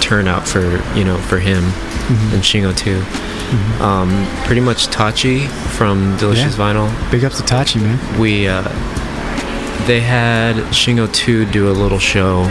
[0.00, 0.62] turnout for
[0.96, 2.32] you know for him Mhm.
[2.34, 3.80] and Shing02.
[3.80, 6.64] Um, pretty much Tachi from Delicious Yeah.
[6.72, 7.10] Vinyl.
[7.10, 7.98] Big up to Tachi, man.
[8.18, 8.62] We uh,
[9.86, 12.44] they had Shing02 do a little show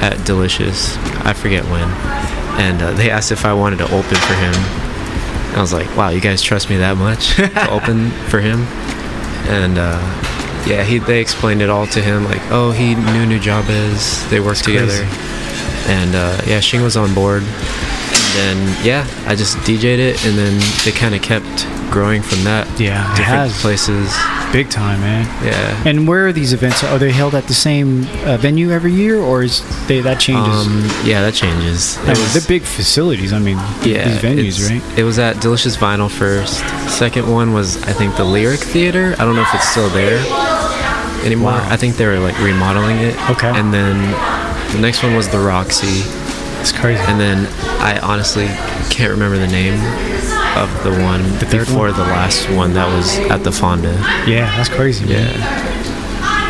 [0.00, 0.96] at Delicious.
[1.24, 1.88] I forget when,
[2.60, 4.54] and uh, they asked if I wanted to open for him.
[5.56, 8.60] I was like, "Wow, you guys trust me that much to open for him?"
[9.48, 10.00] And uh,
[10.66, 14.28] yeah, he they explained it all to him, like, "Oh, he knew Nujabes.
[14.30, 15.06] They worked together."
[15.86, 17.42] And uh, yeah, Shing was on board.
[17.42, 22.42] And then yeah, I just DJ'd it, and then it kind of kept growing from
[22.44, 22.66] that.
[22.80, 24.12] Yeah, different places.
[24.54, 25.24] Big time, man.
[25.44, 25.82] Yeah.
[25.84, 26.84] And where are these events?
[26.84, 30.68] Are they held at the same uh, venue every year, or is they that changes?
[30.68, 31.98] Um, yeah, that changes.
[31.98, 33.32] I mean, they're big facilities.
[33.32, 34.96] I mean, yeah, these venues, right?
[34.96, 36.60] It was at Delicious Vinyl first.
[36.88, 39.16] Second one was I think the Lyric Theater.
[39.18, 40.20] I don't know if it's still there
[41.26, 41.50] anymore.
[41.50, 41.68] Wow.
[41.68, 43.30] I think they were like remodeling it.
[43.30, 43.48] Okay.
[43.48, 43.98] And then
[44.72, 46.08] the next one was the Roxy.
[46.60, 47.02] It's crazy.
[47.08, 47.48] And then
[47.80, 48.46] I honestly
[48.88, 49.74] can't remember the name
[50.56, 51.92] of the one The third before one?
[51.96, 53.92] the last one that was at the Fonda.
[54.26, 55.04] Yeah, that's crazy.
[55.06, 55.38] Man.
[55.38, 55.80] Yeah.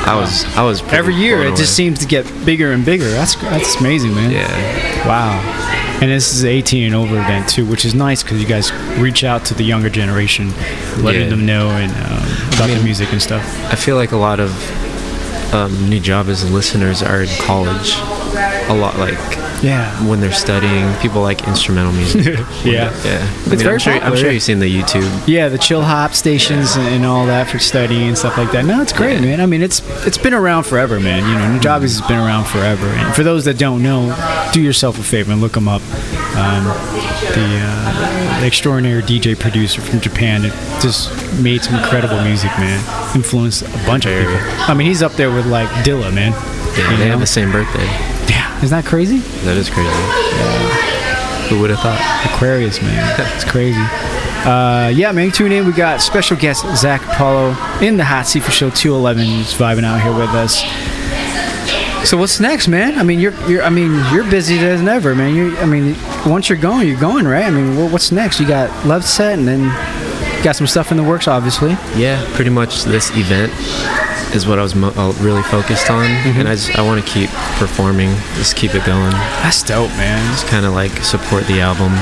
[0.07, 3.09] I was I was pretty Every year, it just seems to get bigger and bigger.
[3.11, 4.31] That's that's amazing, man.
[4.31, 5.07] Yeah.
[5.09, 5.41] Wow.
[6.03, 8.71] And this is an 18 and over event too, which is nice because you guys
[8.99, 10.51] reach out to the younger generation,
[11.03, 11.29] letting Yeah.
[11.31, 13.43] them know and um, about the music and stuff.
[13.73, 14.51] I feel like a lot of
[15.55, 17.95] um, Nujabes' listeners are in college.
[18.69, 19.15] A lot like
[19.65, 19.91] Yeah.
[20.09, 22.39] when they're studying, people like instrumental music.
[22.65, 22.93] Yeah.
[23.05, 23.19] yeah.
[23.21, 25.11] I It's mean, very I'm sure, I'm sure you've seen the YouTube.
[25.27, 28.65] Yeah, the chill hop stations and, and all that for studying and stuff like that.
[28.65, 29.41] No, it's great, man.
[29.41, 31.21] I mean, it's it's been around forever, man.
[31.29, 32.87] You know, Nujabes has been around forever.
[32.87, 34.15] And for those that don't know,
[34.53, 35.83] do yourself a favor and look them up.
[36.37, 36.65] Um,
[37.35, 41.11] the, uh, the extraordinary DJ producer from Japan that just
[41.41, 42.79] made some incredible music, man.
[43.15, 44.37] Influenced a bunch of people.
[44.69, 46.33] I mean, he's up there with like Dilla, man.
[46.77, 47.11] Yeah, they know?
[47.13, 47.87] have the same birthday.
[48.29, 49.19] Yeah, isn't that crazy?
[49.45, 49.91] That is crazy.
[51.49, 52.01] Who would have thought?
[52.33, 53.21] Aquarius, man.
[53.35, 53.81] It's crazy.
[54.45, 55.67] Uh, yeah, man, tune in.
[55.67, 59.25] We got special guest Zac Apollo in the hot seat for show 211.
[59.25, 60.63] He's vibing out here with us.
[62.09, 62.99] So what's next, man?
[62.99, 65.35] I mean, you're you're I mean, you're busy as ever, man.
[65.35, 65.97] You I mean,
[66.27, 67.45] once you're going, you're going, right?
[67.45, 68.39] I mean, what's next?
[68.39, 69.69] You got Loveset and then
[70.45, 71.71] got some stuff in the works, obviously.
[71.97, 73.53] Yeah, pretty much this event
[74.35, 76.41] is what I was mo- uh, really focused on, Mm-hmm.
[76.41, 79.11] and I just I want to keep performing, just keep it going.
[79.43, 80.19] That's dope, man.
[80.33, 81.93] Just kind of like support the album.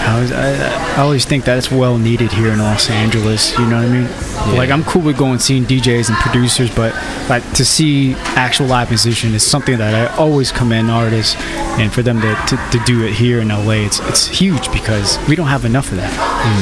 [0.00, 3.52] I, was, I, I always think that's well needed here in Los Angeles.
[3.58, 4.56] You know what I mean?
[4.56, 6.94] Like I'm cool with going seeing DJs and producers, but
[7.28, 11.36] like to see actual live musician is something that I always commend artists,
[11.78, 15.18] and for them to, to, to do it here in LA, it's it's huge because
[15.28, 16.12] we don't have enough of that.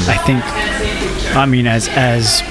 [0.08, 0.42] I think,
[1.36, 2.42] I mean, as as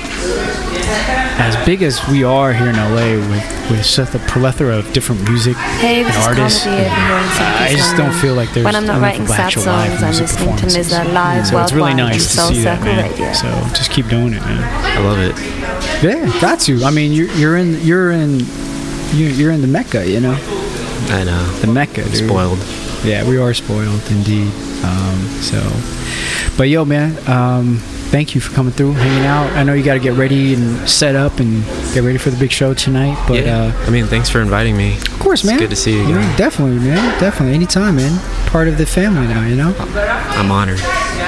[1.38, 5.22] as big as we are here in LA with, with such a plethora of different
[5.30, 8.54] music Hey, and this artists, Carmody over here in Southeast I just don't feel like
[8.54, 10.94] there's When I'm not enough writing of sad actual live songs, I'm listening to performances.
[10.94, 13.12] Mza live So it's really worldwide nice on to see that, Soul man.
[13.12, 13.34] Circle Radio.
[13.34, 14.64] So just keep doing it, man.
[14.98, 15.36] I love it.
[16.04, 16.84] Yeah, got to.
[16.84, 18.40] I mean, you're you're in you're in
[19.14, 20.38] you're, you're in the mecca, you know.
[21.10, 21.44] I know.
[21.62, 22.28] The mecca, dude.
[22.28, 22.60] Spoiled.
[23.04, 24.52] Yeah, we are spoiled indeed.
[24.84, 25.62] Um, so,
[26.58, 27.80] but yo, man, um,
[28.12, 29.52] thank you for coming through, hanging out.
[29.54, 31.64] I know you got to get ready and set up and
[31.94, 33.18] get ready for the big show tonight.
[33.28, 33.74] But yeah.
[33.76, 34.98] uh, I mean, thanks for inviting me.
[34.98, 35.60] of course, It's man.
[35.60, 36.38] good to see you Yeah, again.
[36.38, 37.20] definitely, man.
[37.20, 38.20] Definitely, anytime, man.
[38.48, 39.74] Part of the family now, you know.
[39.78, 40.80] I'm honored.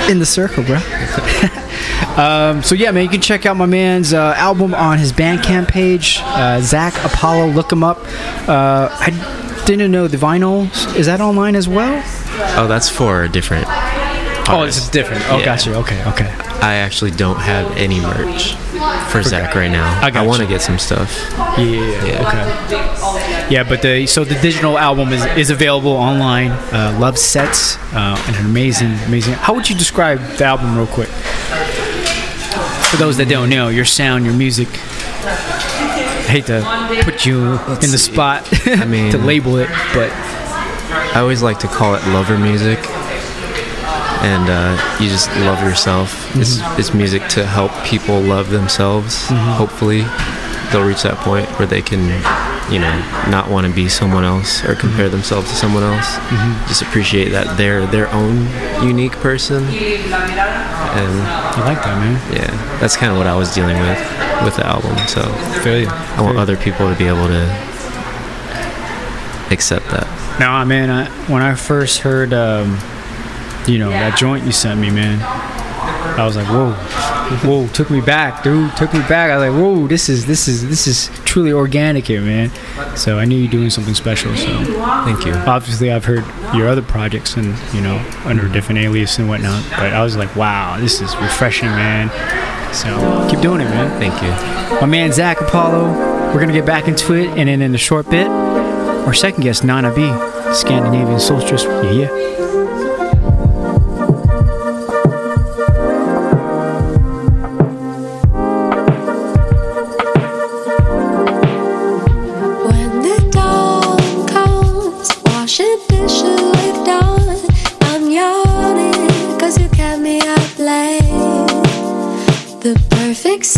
[0.10, 0.78] In the circle, bro.
[2.18, 5.68] um, so yeah, man, you can check out my man's uh, album on his Bandcamp
[5.68, 7.48] page, uh, Zac Apollo.
[7.48, 7.98] Look him up.
[8.48, 12.02] Uh, I didn't know the vinyl is that online as well.
[12.58, 13.66] Oh, that's for a different.
[14.50, 15.24] Oh, it's different.
[15.30, 15.46] Oh, Yeah.
[15.46, 15.76] gotcha.
[15.76, 16.34] Okay, okay.
[16.62, 18.54] I actually don't have any merch
[19.12, 20.00] for Zac right now.
[20.04, 21.16] I got want to get some stuff.
[21.58, 22.28] Yeah, yeah, yeah.
[22.28, 23.54] Okay.
[23.54, 26.52] Yeah, but the so the digital album is, is available online.
[26.52, 29.34] Uh, Lovesets, uh, and an amazing, amazing.
[29.36, 31.10] How would you describe the album, real quick?
[32.90, 34.68] For those that don't know, your sound, your music.
[34.70, 36.62] I hate to
[37.04, 40.12] put you in the spot I mean- to label it, but
[41.16, 42.80] I always like to call it lover music,
[44.24, 46.36] and uh, you just love yourself.
[46.36, 46.80] It's Mm-hmm.
[46.80, 49.28] it's music to help people love themselves.
[49.30, 50.02] Hopefully,
[50.72, 52.02] they'll reach that point where they can,
[52.72, 52.96] you know,
[53.30, 56.16] not want to be someone else or compare themselves to someone else.
[56.18, 56.68] Mhm.
[56.68, 58.48] Just appreciate that they're their own
[58.82, 59.64] unique person.
[59.68, 62.20] And I like that, man.
[62.34, 64.00] Yeah, that's kind of what I was dealing with
[64.44, 64.96] with the album.
[65.08, 65.22] So.
[65.68, 67.44] I want other people to be able to
[69.52, 70.08] accept that.
[70.40, 70.90] Nah, man.
[70.90, 72.78] I, when I first heard, um,
[73.68, 75.20] you know, that joint you sent me, man,
[76.18, 76.74] I was like, whoa,
[77.48, 79.30] whoa, took me back, dude, took me back.
[79.30, 82.50] I was like, whoa, this is this is this is truly organic here, man.
[82.96, 84.36] So I knew you were doing something special.
[84.36, 84.48] So
[85.06, 85.34] thank you.
[85.34, 86.26] Obviously, I've heard
[86.56, 88.54] your other projects and you know under mm-hmm.
[88.54, 92.10] different alias and whatnot, but I was like, wow, this is refreshing, man.
[92.74, 94.00] So keep doing it, man.
[94.00, 94.80] Thank you.
[94.82, 96.16] My man Zac Apollo.
[96.28, 99.64] We're gonna get back into it, and then in a short bit, our second guest,
[99.64, 100.02] Nanna.B,
[100.54, 101.64] Scandinavian soulstress.
[101.84, 102.37] Yeah, yeah.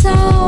[0.02, 0.39] Perfect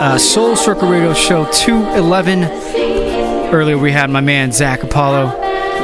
[0.00, 2.44] uh, Soul Circle Radio Show 211.
[3.52, 5.28] Earlier we had my man Zac Apollo,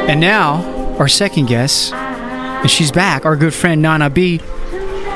[0.08, 4.38] and now our second guest, and she's back, our good friend Nanna.B.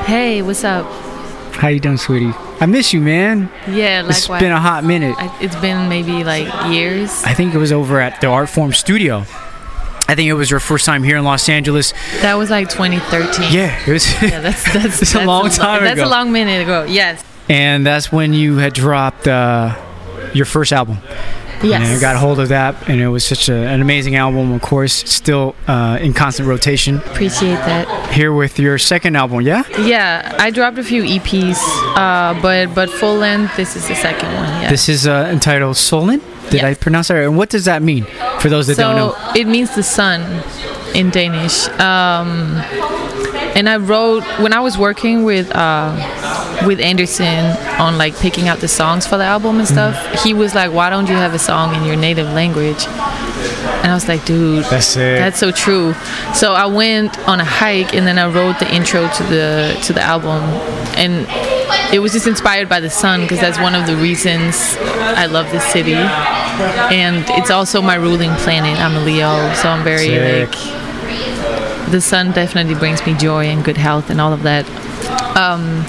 [0.05, 0.85] Hey, what's up?
[1.55, 2.31] How you doing, sweetie?
[2.59, 3.49] I miss you, man.
[3.67, 4.17] Yeah, likewise.
[4.17, 5.15] It's been a hot minute.
[5.17, 7.23] I, it's been maybe like years.
[7.23, 9.25] I think it was over at the Art Form Studio.
[10.07, 11.93] I think it was your first time here in Los Angeles.
[12.21, 13.53] That was like 2013.
[13.53, 14.21] Yeah, it was.
[14.21, 16.01] Yeah, that's that's, It's a long lo- time That's ago.
[16.01, 16.83] That's a long minute ago.
[16.83, 17.23] Yes.
[17.51, 19.77] And that's when you had dropped uh,
[20.33, 20.99] your first album.
[21.61, 21.81] Yes.
[21.81, 24.51] And I got a hold of that, and it was such a, an amazing album.
[24.51, 26.97] Of course, still uh, in constant rotation.
[26.97, 28.13] Appreciate that.
[28.13, 29.63] Here with your second album, yeah.
[29.77, 31.57] Yeah, I dropped a few EPs,
[31.95, 33.57] uh, but but full length.
[33.57, 34.47] This is the second one.
[34.61, 34.69] Yeah.
[34.69, 36.21] This is uh, entitled Solen.
[36.49, 37.23] Did I pronounce that right?
[37.23, 38.05] And what does that mean
[38.39, 39.31] for those that so don't know?
[39.35, 40.21] it means the sun
[40.95, 41.67] in Danish.
[41.79, 42.57] Um,
[43.55, 45.95] and I wrote when I was working with uh,
[46.65, 47.45] with Anderson
[47.79, 49.95] on like picking out the songs for the album and stuff.
[49.95, 50.27] Mm-hmm.
[50.27, 52.85] He was like, "Why don't you have a song in your native language?"
[53.81, 55.19] And I was like, "Dude, That's it.
[55.19, 55.93] That's so true."
[56.33, 59.93] So I went on a hike and then I wrote the intro to the to
[59.93, 60.41] the album,
[60.95, 61.27] and
[61.93, 65.51] it was just inspired by the sun because that's one of the reasons I love
[65.51, 68.79] this city, and it's also my ruling planet.
[68.79, 70.49] I'm a Leo, so I'm very Sick.
[70.49, 70.81] like
[71.91, 74.65] the sun definitely brings me joy and good health and all of that.
[75.35, 75.83] Um,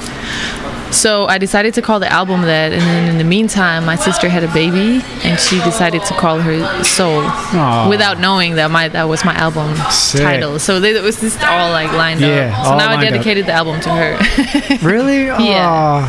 [0.93, 4.29] so I decided to call the album that, and then in the meantime, my sister
[4.29, 7.89] had a baby, and she decided to call her Soul, Aw.
[7.89, 10.21] without knowing that my that was my album Sick.
[10.23, 10.59] title.
[10.59, 12.67] So they, it was just all like lined Yeah, up.
[12.67, 13.13] So now I lined up.
[13.13, 14.19] dedicated the album to her.
[14.83, 15.27] Really?
[15.27, 16.07] Yeah.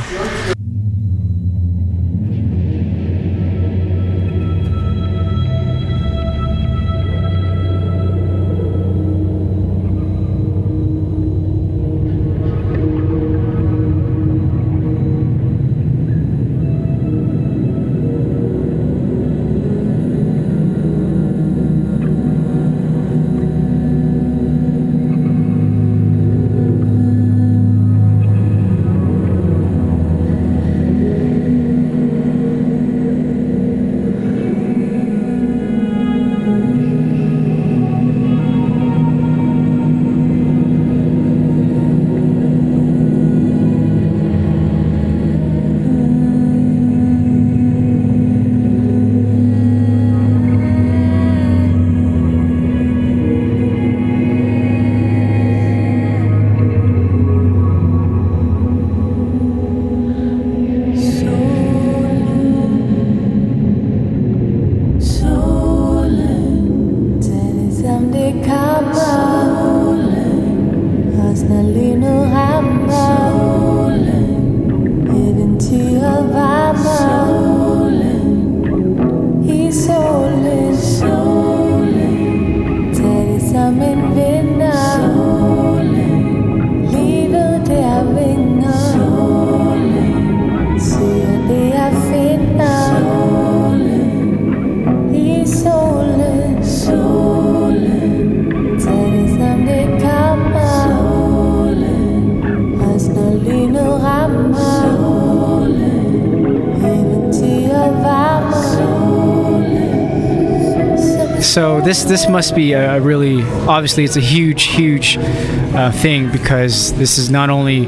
[111.94, 117.20] This this must be a really obviously it's a huge huge uh, thing because this
[117.20, 117.86] is not only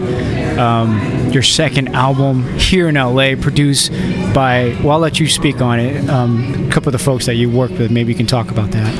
[0.59, 3.91] um, your second album here in LA produced
[4.31, 7.33] by well I'll let you speak on it um, a couple of the folks that
[7.33, 8.93] you worked with maybe you can talk about that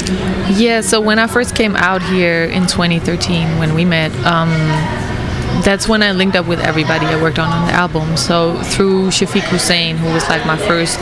[0.57, 4.49] Yeah, so when I first came out here in 2013, when we met, um,
[5.63, 8.17] that's when I linked up with everybody I worked on on the album.
[8.17, 10.97] So through Shafiq Husayn, who was like my first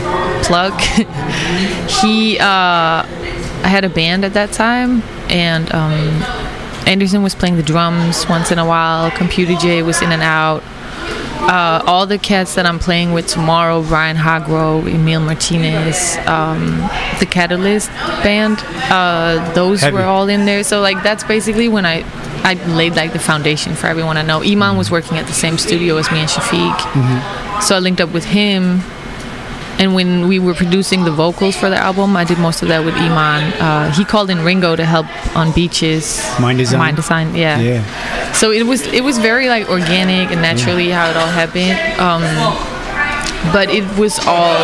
[0.46, 0.78] plug,
[2.02, 3.06] he, uh,
[3.64, 6.22] I had a band at that time, and um,
[6.86, 9.10] Anderson was playing the drums once in a while.
[9.10, 10.62] Computer Jay was in and out.
[11.46, 16.76] Uh, all the cats that I'm playing with tomorrow, Brian Hagro, Emil Martinez, um,
[17.20, 17.90] the Catalyst
[18.22, 18.58] band,
[18.90, 19.96] uh, those Heavy.
[19.96, 20.62] were all in there.
[20.62, 22.04] So like that's basically when I
[22.44, 24.42] I laid like the foundation for everyone I know.
[24.42, 28.12] Iman was working at the same studio as me and Shafiq, so I linked up
[28.12, 28.80] with him.
[29.84, 32.86] And when we were producing the vocals for the album, I did most of that
[32.86, 33.52] with Iman.
[33.60, 35.04] Uh, he called in Ringgo to help
[35.36, 36.24] on beaches.
[36.40, 36.78] Mind Design?
[36.78, 37.60] Mind design, yeah.
[37.60, 41.76] yeah So it was it was very like organic and naturally how it all happened.
[42.00, 42.22] Um,
[43.52, 44.56] but it was all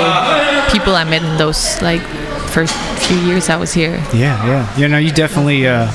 [0.73, 2.01] people I met in those like
[2.49, 2.75] first
[3.05, 4.03] few years I was here.
[4.15, 5.87] yeah yeah you know you definitely uh,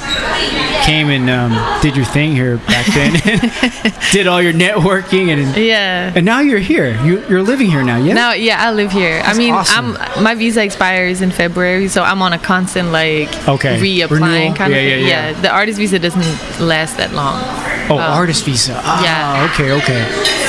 [0.85, 3.13] came and um, did your thing here back then,
[4.11, 6.13] did all your networking, and Yeah.
[6.15, 6.95] and now you're here.
[7.03, 8.13] You, you're living here now, yeah?
[8.13, 9.17] Now, yeah, I live here.
[9.23, 9.97] That's I mean, awesome.
[9.99, 13.77] I'm my visa expires in February, so I'm on a constant like Okay.
[13.79, 14.55] reapplying Renewal?
[14.55, 15.07] kind Yeah, of yeah, thing.
[15.35, 15.41] yeah.
[15.41, 17.41] the artist visa doesn't last that long.
[17.89, 18.79] oh, Um, artist visa.
[18.83, 19.51] Ah, yeah.
[19.53, 20.01] Okay, okay.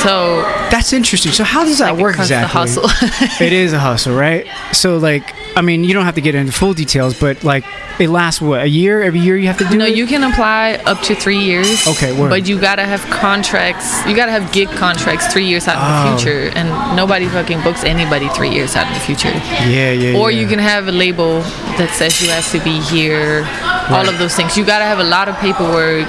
[0.02, 1.32] So That's interesting.
[1.32, 2.52] So how does that work it's a exactly?
[2.52, 2.84] hustle.
[3.46, 4.46] it is a hustle, right?
[4.72, 7.64] So like, I mean, you don't have to get into full details, but like,
[7.98, 9.00] it lasts what a year?
[9.00, 9.96] Every year you have to do No, it.
[9.96, 11.86] you can apply up to three years.
[11.86, 12.28] Okay, word.
[12.28, 14.04] But you gotta have contracts.
[14.06, 16.10] You gotta have gig contracts three years out in Oh.
[16.12, 19.30] the future, and nobody fucking books anybody three years out in the future.
[19.64, 20.18] Yeah, yeah.
[20.18, 20.40] Or yeah.
[20.40, 21.40] you can have a label
[21.78, 23.48] that says you have to be here.
[23.88, 24.58] All of those things.
[24.58, 26.08] You gotta have a lot of paperwork,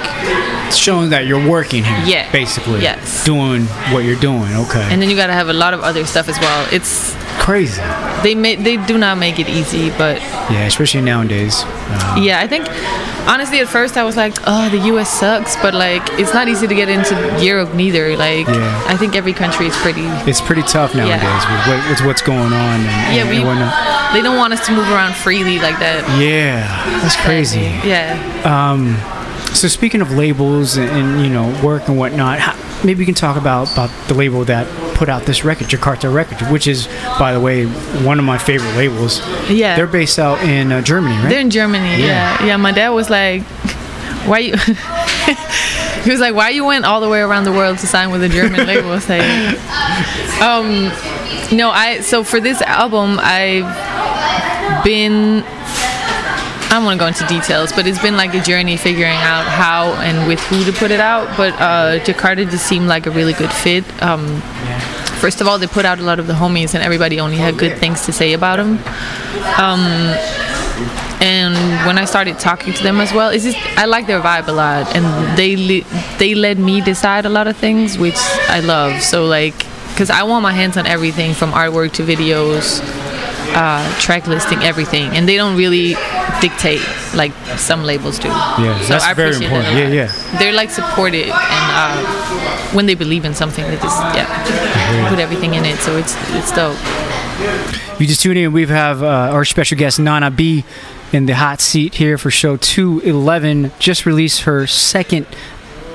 [0.76, 2.02] showing that you're working here.
[2.04, 2.30] Yeah.
[2.32, 2.82] Basically.
[2.82, 3.24] Yes.
[3.24, 4.54] Doing what you're doing.
[4.66, 4.86] Okay.
[4.90, 6.68] and then you gotta have a lot of other stuff as well.
[6.72, 7.80] It's Crazy.
[8.22, 10.20] they make they do not make it easy, but
[10.50, 11.62] Yeah, especially nowadays.
[11.64, 12.66] Uh, yeah, I think
[13.26, 15.08] honestly at first I was like, oh, the U.S.
[15.08, 18.16] sucks, but like it's not easy to get into Europe neither.
[18.16, 18.84] Like Yeah.
[18.86, 20.04] I think every country is pretty.
[20.28, 24.14] it's pretty tough nowadays with, what, with what's going on and, Yeah, and, we and
[24.14, 26.04] they don't want us to move around freely like that.
[26.20, 26.64] Yeah,
[27.02, 27.70] that's crazy.
[27.86, 28.16] Yeah.
[28.44, 28.96] Um,
[29.54, 33.14] so speaking of labels and, and you know work and whatnot, how, maybe we can
[33.14, 36.88] talk about about the label that put out this record, Jakarta Records, which is,
[37.18, 37.66] by the way,
[38.04, 39.20] one of my favorite labels.
[39.48, 39.76] Yeah.
[39.76, 41.28] They're based out in uh, Germany, right?
[41.28, 42.02] They're in Germany.
[42.02, 42.40] Yeah.
[42.40, 42.46] Yeah.
[42.46, 42.56] yeah.
[42.56, 43.42] my dad was like,
[44.26, 44.56] why you?
[46.04, 48.22] he was like, why you went all the way around the world to sign with
[48.22, 48.90] a German label?
[48.90, 49.22] I was like,
[50.42, 52.00] um, no, I.
[52.00, 55.44] So for this album, I've been.
[56.68, 59.44] I don't want to go into details, but it's been like a journey figuring out
[59.46, 61.34] how and with who to put it out.
[61.36, 63.84] But uh, Jakarta just seemed like a really good fit.
[64.02, 64.42] Um,
[65.18, 67.58] First of all, they put out a lot of the homies, and everybody only had
[67.58, 68.78] good things to say about them.
[69.58, 69.80] Um,
[71.20, 74.46] and when I started talking to them as well, it's just I like their vibe
[74.46, 75.84] a lot, and they li-
[76.18, 78.14] they let me decide a lot of things, which
[78.48, 79.02] I love.
[79.02, 79.56] So like,
[79.90, 82.78] because I want my hands on everything from artwork to videos,
[83.56, 85.96] uh, track listing, everything, and they don't really
[86.40, 86.80] dictate
[87.14, 88.28] like some labels do.
[88.28, 89.64] Yeah, so that's I very important.
[89.64, 90.38] that Yeah, yeah.
[90.38, 95.54] They're like supported, and uh, when they believe in something, they just yeah put everything
[95.54, 95.78] in it.
[95.78, 96.76] So it's it's dope.
[98.00, 98.52] You just tuned in.
[98.52, 100.64] We have uh, our special guest Nanna.B
[101.12, 103.72] in the hot seat here for show 211.
[103.78, 105.26] Just released her second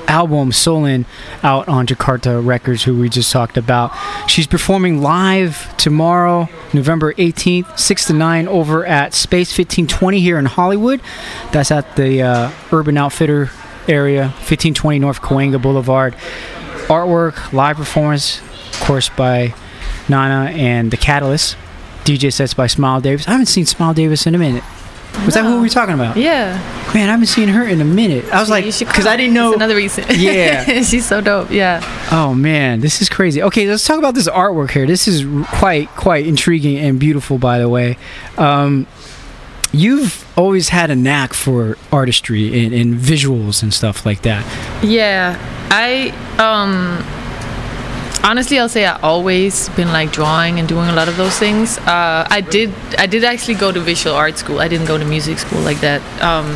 [0.08, 1.04] album, Solen,
[1.42, 3.92] out on Jakarta Records, who we just talked about.
[4.28, 10.46] She's performing live tomorrow, November 18th, 6 to 9, over at Space 1520 here in
[10.46, 11.00] Hollywood.
[11.52, 13.50] That's at the uh, Urban Outfitter
[13.88, 16.14] area, 1520 North Cahuenga Boulevard.
[16.88, 19.54] Artwork, live performance, of course, by
[20.08, 21.56] Nanna and the Catalyst.
[22.04, 23.26] DJ sets by Smile Davis.
[23.26, 24.64] I haven't seen Smile Davis in a minute.
[25.24, 26.16] Was that who we were talking about?
[26.16, 26.52] Yeah.
[26.94, 28.24] Man, I haven't seen her in a minute.
[28.32, 29.50] I was like, because I didn't know.
[29.50, 30.04] That's another reason.
[30.10, 30.64] Yeah.
[30.82, 31.50] she's so dope.
[31.50, 31.80] Yeah.
[32.10, 33.42] Oh man, this is crazy.
[33.42, 34.86] Okay, let's talk about this artwork here.
[34.86, 37.96] This is quite quite intriguing and beautiful, by the way.
[38.36, 38.86] Um,
[39.72, 44.44] you've always had a knack for artistry and, and visuals and stuff like that.
[44.84, 45.38] Yeah,
[45.70, 47.04] I um
[48.24, 51.78] honestly I'll say I always been like drawing and doing a lot of those things.
[51.78, 54.58] Uh, I did I did actually go to visual art school.
[54.60, 56.00] I didn't go to music school like that.
[56.22, 56.48] Um,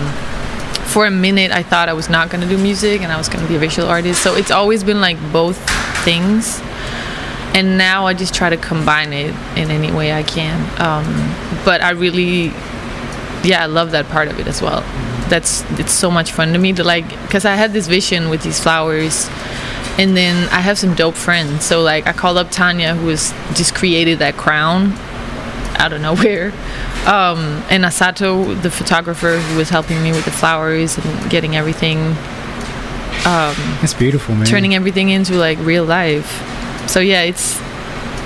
[0.87, 3.47] for a minute I thought I was not gonna do music and I was gonna
[3.47, 4.23] be a visual artist.
[4.23, 5.59] So it's always been like both
[6.05, 6.61] things.
[7.55, 10.59] And now I just try to combine it in any way I can.
[10.81, 11.07] Um,
[11.65, 12.53] but I really
[13.45, 14.81] yeah, I love that part of it as well.
[15.29, 18.43] That's it's so much fun to me to like because I had this vision with
[18.43, 19.29] these flowers,
[19.99, 21.65] and then I have some dope friends.
[21.65, 24.93] So like I called up Tanya, who was just created that crown
[25.77, 26.49] out of nowhere,
[27.07, 31.99] um, and Asato, the photographer, who was helping me with the flowers and getting everything,
[33.27, 34.47] um, That's beautiful, man.
[34.47, 36.45] turning everything into like real life.
[36.89, 37.61] So yeah, it's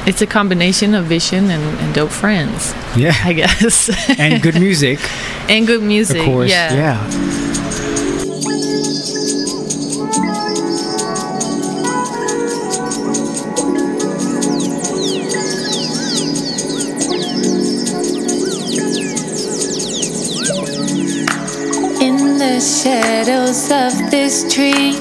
[0.06, 2.74] it's a combination of vision and, and dope friends.
[2.96, 3.14] Yeah.
[3.24, 3.88] I guess.
[4.18, 4.98] and good music,
[5.48, 6.18] and good music.
[6.20, 6.50] of course.
[6.50, 6.74] Yeah.
[6.74, 7.32] yeah.
[23.24, 24.92] Shadows of this tree,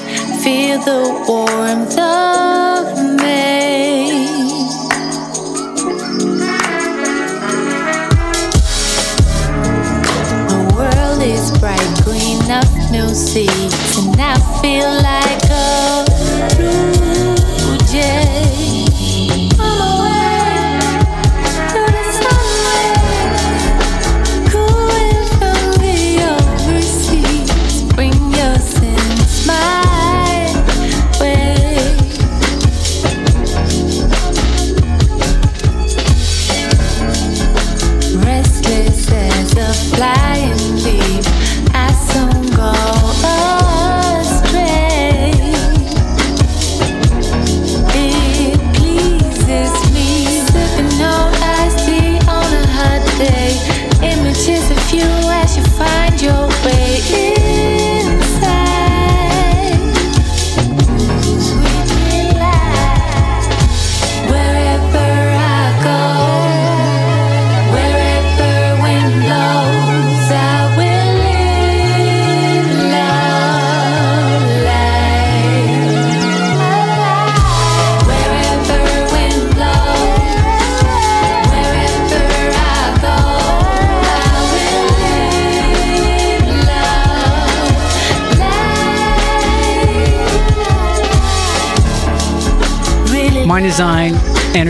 [0.44, 4.26] feel the warmth of May.
[10.48, 16.04] The world is bright green of new seeds, and I feel like a
[16.56, 18.61] blue jay.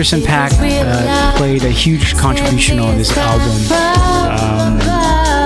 [0.02, 3.54] Anderson .Paak uh, played a huge contribution on this album.
[4.34, 4.80] Um,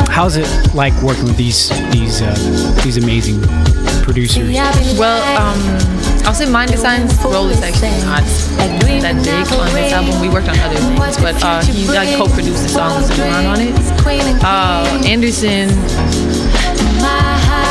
[0.08, 2.34] how's it like working with these these uh,
[2.82, 3.42] these amazing
[4.02, 4.48] producers?
[4.98, 5.60] Well, um,
[6.26, 8.24] I'll say Mind Design's role is actually not
[8.56, 10.22] that big on this album.
[10.22, 13.60] We worked on other things, but uh, he like co-produced the songs and run on
[13.60, 14.42] it.
[14.42, 15.68] Uh, Anderson.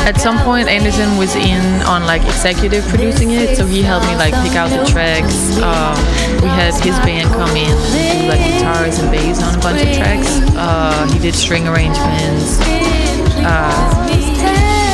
[0.06, 4.14] At some point, Anderson was in on like executive producing it, so he helped me
[4.14, 5.58] like pick out the tracks.
[5.58, 5.98] Um,
[6.40, 9.82] we had his band come in and do like guitars and bass on a bunch
[9.82, 10.38] of tracks.
[10.54, 12.60] Uh, he did string arrangements.
[13.42, 14.06] Uh,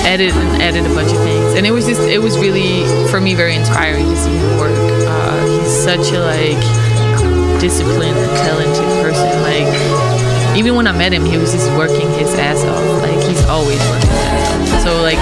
[0.04, 3.20] edit and edit a bunch of things and it was just it was really for
[3.20, 4.76] me very inspiring to see him work
[5.06, 11.38] uh, he's such a like disciplined talented person like even when i met him he
[11.38, 15.20] was just working his ass off like he's always working his ass off so like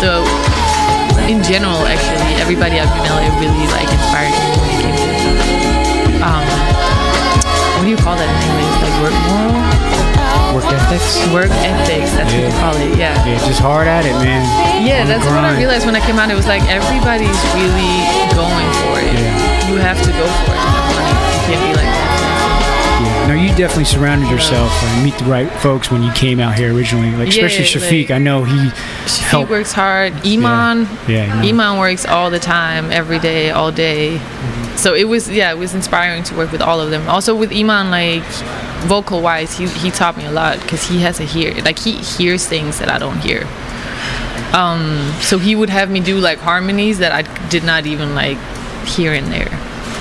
[0.00, 0.24] the
[1.28, 4.96] in general actually everybody i've been in la really like inspired me when it came
[4.96, 5.32] to
[6.24, 6.44] um
[7.76, 9.66] what do you call that in english like work moral
[10.54, 11.20] Work ethics.
[11.34, 12.16] Work ethics.
[12.16, 12.96] That's what you call it.
[12.96, 13.12] Yeah.
[13.28, 14.40] Yeah, just hard at it, man.
[14.80, 16.30] Yeah, On that's what I realized when I came out.
[16.30, 17.92] It was like everybody's really
[18.32, 19.12] going for it.
[19.20, 19.68] Yeah.
[19.68, 20.64] You have to go for it.
[20.64, 21.84] You can't be like.
[21.84, 21.95] Yeah.
[23.36, 27.10] You definitely surrounded yourself and meet the right folks when you came out here originally.
[27.12, 29.50] Like especially Yeah, Shafiq, like- I know he He helped.
[29.50, 30.12] works hard.
[30.26, 31.44] Iman, Yeah, Iman.
[31.48, 34.20] Iman works all the time, every day, all day.
[34.76, 37.08] So it was, yeah, it was inspiring to work with all of them.
[37.08, 38.22] Also with Iman, like
[38.86, 41.92] vocal wise, he he taught me a lot because he has a hear, like he
[41.92, 43.46] hears things that I don't hear.
[44.52, 48.38] Um, so he would have me do like harmonies that I did not even like
[48.86, 49.55] hear in there.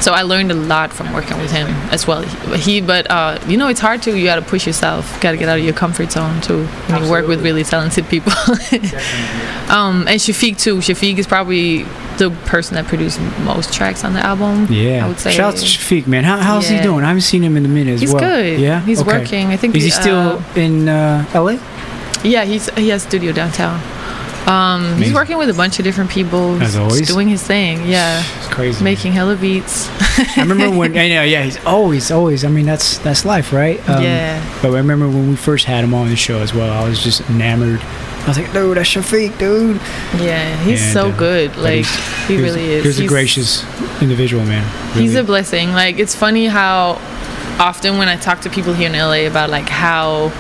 [0.06, 2.22] So I learned a lot from working with him as well.
[2.22, 4.16] He, but uh, you know, it's hard to.
[4.16, 5.20] You got to push yourself.
[5.20, 6.64] Got to get out of your comfort zone too.
[6.68, 8.32] When you work with really talented people.
[9.68, 10.76] um, and Shafiq too.
[10.78, 11.88] Shafiq is probably
[12.20, 14.68] the person that produced most tracks on the album.
[14.70, 15.06] Yeah.
[15.06, 15.32] I would say.
[15.32, 16.24] Shout out to Shafiq, man.
[16.24, 17.04] How, how's he doing?
[17.04, 18.22] I haven't seen him in a minute as He's well.
[18.22, 18.60] good.
[18.60, 18.82] Yeah.
[18.82, 19.18] He's Okay.
[19.18, 19.48] working.
[19.48, 21.58] I think Is he still uh, in uh, LA?
[22.24, 23.82] Yeah, he's he has studio downtown.
[24.48, 26.62] Um, he's working with a bunch of different people.
[26.62, 27.08] As He's always.
[27.08, 27.88] doing his thing.
[27.88, 28.22] Yeah,
[28.56, 28.84] crazy.
[28.84, 29.88] making hella beats.
[30.38, 32.44] I remember when, I know, yeah, he's always, always.
[32.44, 33.78] I mean, that's that's life, right?
[33.90, 34.60] Um, Yeah.
[34.62, 36.72] But I remember when we first had him on the show as well.
[36.72, 37.80] I was just enamored.
[37.82, 39.76] I was like, dude, that's Shafiq, dude.
[40.20, 41.56] Yeah, he's And, so uh, good.
[41.58, 42.84] Like he's- he he's- really is.
[42.84, 43.64] He's a gracious
[44.02, 44.66] individual, man.
[44.96, 45.70] He's a blessing.
[45.74, 47.00] Like it's funny how
[47.60, 50.32] often when I talk to people here in LA about like how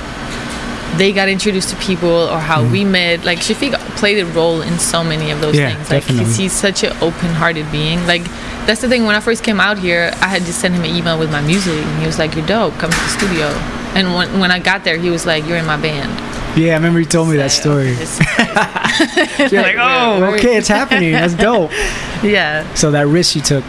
[0.97, 4.80] they got introduced to people or how we met, like Shafiq played a role in
[4.80, 5.55] so many of those.
[5.55, 5.89] Yeah, things.
[5.89, 6.34] Like definitely.
[6.34, 8.05] he's such an open-hearted being.
[8.07, 8.23] Like
[8.65, 9.05] that's the thing.
[9.05, 11.41] When I first came out here, I had just sent him an email with my
[11.41, 12.73] music, and he was like, "You're dope.
[12.76, 13.47] Come to the studio."
[13.95, 16.11] And when when I got there, he was like, "You're in my band."
[16.55, 17.89] yeah, I remember you told me that story.
[19.51, 21.11] You're like, oh, okay, it's happening.
[21.11, 21.72] That's dope.
[22.23, 22.73] Yeah.
[22.73, 23.65] So that risk you took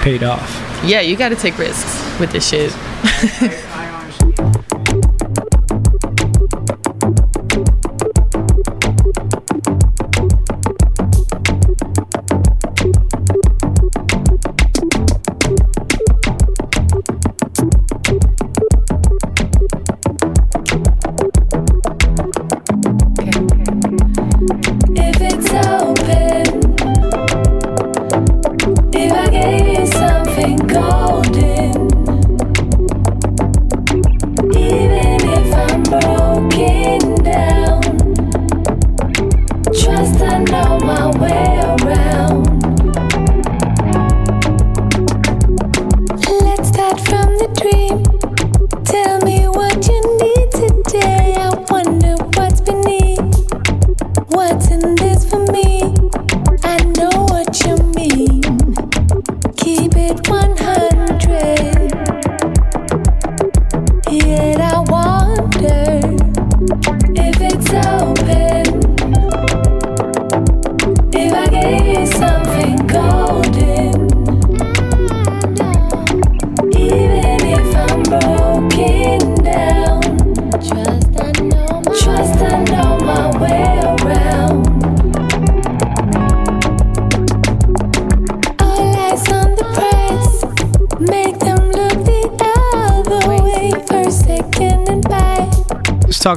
[0.00, 0.48] paid off.
[0.82, 2.72] Yeah, you got to take risks with this shit.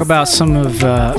[0.01, 1.13] Talk about some of uh,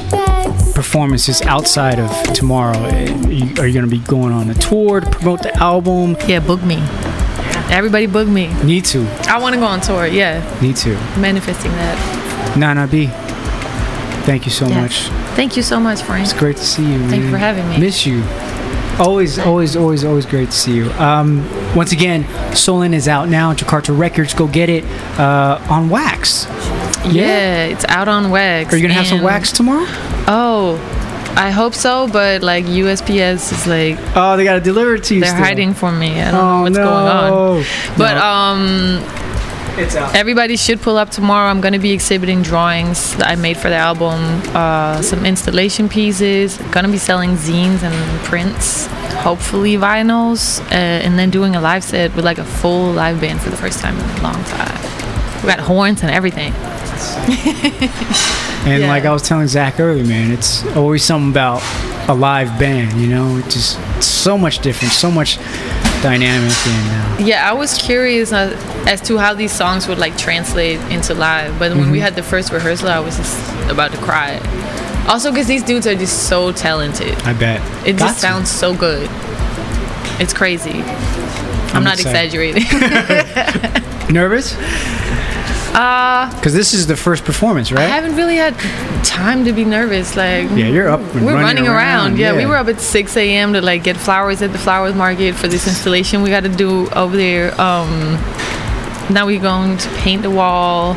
[0.75, 2.77] performances outside of tomorrow.
[2.77, 6.17] Uh, Are you going to be going on a tour to promote the album?
[6.27, 6.79] Yeah, book me.
[7.73, 8.53] Everybody book me.
[8.65, 9.07] Need to.
[9.29, 10.09] I want to go on tour.
[10.09, 10.95] Yeah, Need to.
[11.17, 12.57] manifesting that.
[12.59, 13.07] Nanna.B.
[14.27, 14.81] Thank you so Yeah.
[14.81, 15.03] much.
[15.37, 16.25] Thank you so much, Frank.
[16.25, 17.09] It's great to see you.
[17.09, 17.79] Thank you for having me.
[17.79, 18.25] Miss you.
[18.99, 20.91] Always, always, always, always great to see you.
[20.95, 23.55] Um, once again, Solen is out now.
[23.55, 24.85] Jakarta Records, go get it
[25.21, 26.47] uh, on wax.
[27.11, 28.73] Yeah, it's out on wax.
[28.73, 29.85] Are you gonna have some wax tomorrow?
[30.29, 30.77] Oh,
[31.37, 35.21] I hope so, but like USPS is like Oh, they gotta deliver it to you.
[35.21, 35.43] they're still.
[35.45, 36.21] hiding from me.
[36.21, 36.85] I don't Oh, know what's no.
[36.85, 37.65] going on.
[37.99, 38.25] But No.
[38.25, 39.05] um
[39.79, 40.15] it's out.
[40.15, 41.49] Everybody should pull up tomorrow.
[41.49, 44.21] I'm going to be exhibiting drawings that I made for the album,
[44.55, 46.59] uh, some installation pieces.
[46.73, 48.85] Going to be selling zines and prints,
[49.25, 53.41] hopefully vinyls, uh, and then doing a live set with like a full live band
[53.41, 54.79] for the first time in a long time.
[55.43, 56.53] We got horns and everything.
[58.65, 58.89] And Yeah.
[58.89, 61.61] like I was telling Zac earlier, man, it's always something about
[62.09, 62.93] a live band.
[63.01, 65.39] You know, it's just so much different, so much
[66.01, 70.79] dynamic, and uh, Yeah, I was curious as to how these songs would like translate
[70.93, 71.59] into live.
[71.59, 72.03] But when we Mhm.
[72.03, 73.37] had the first rehearsal, I was just
[73.69, 74.39] about to cry.
[75.09, 77.21] Also, because these dudes are just so talented.
[77.25, 78.27] I bet It Got just to.
[78.29, 79.11] sounds so good.
[80.21, 80.83] It's crazy.
[80.85, 82.57] I'm, I'm not excited.
[82.57, 82.65] exaggerating.
[84.15, 84.55] nervous
[85.75, 87.85] uh, because this is the first performance, right?
[87.85, 88.55] I haven't really had
[89.05, 90.17] time to be nervous.
[90.17, 92.07] Like, Yeah, you're up and we're running running, around.
[92.13, 93.53] around, Yeah, we were up at 6 a.m.
[93.55, 96.89] to like get flowers at the flowers market for this installation we got to do
[96.91, 97.59] over there.
[97.61, 97.89] Um,
[99.11, 100.95] now we're going to paint the wall.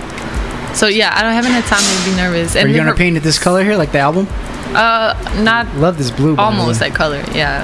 [0.73, 2.55] So yeah, I don't haven't had time to be nervous.
[2.55, 4.27] Are you gonna her- paint it this color here, like the album?
[4.75, 6.35] Uh, not Love this blue.
[6.35, 7.23] almost that color.
[7.33, 7.63] Yeah,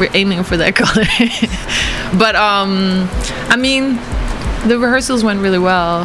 [0.00, 1.04] we're aiming for that color.
[2.18, 3.06] but um,
[3.50, 3.98] I mean,
[4.66, 6.04] the rehearsals went really well.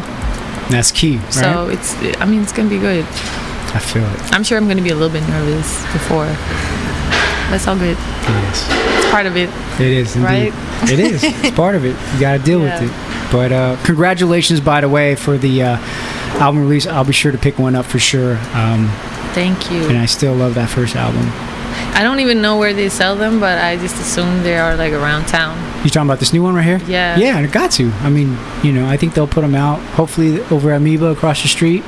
[0.70, 1.32] That's key, right?
[1.32, 3.04] So it's, I mean, it's gonna be good.
[3.04, 4.32] I feel it.
[4.32, 6.26] I'm sure I'm gonna be a little bit nervous before.
[7.50, 7.96] That's all good.
[7.98, 8.66] It is.
[8.98, 9.50] It's part of it.
[9.78, 10.26] It is indeed.
[10.54, 10.90] Right?
[10.90, 11.22] it is.
[11.22, 11.94] It's part of it.
[12.14, 12.80] You got to deal Yeah.
[12.80, 13.32] with it.
[13.32, 15.76] But uh, congratulations, by the way, for the uh,
[16.40, 16.86] album release.
[16.86, 18.38] I'll be sure to pick one up for sure.
[18.54, 18.88] Um,
[19.34, 19.86] Thank you.
[19.88, 21.26] and I still love that first album.
[21.94, 24.92] I don't even know where they sell them, but I just assume they are like
[24.94, 25.56] around town.
[25.84, 26.80] You talking about this new one right here?
[26.86, 27.16] Yeah.
[27.16, 27.90] Yeah, it got to.
[28.02, 29.80] I mean, you know, I think they'll put them out.
[29.96, 31.82] Hopefully over at Amoeba across the street.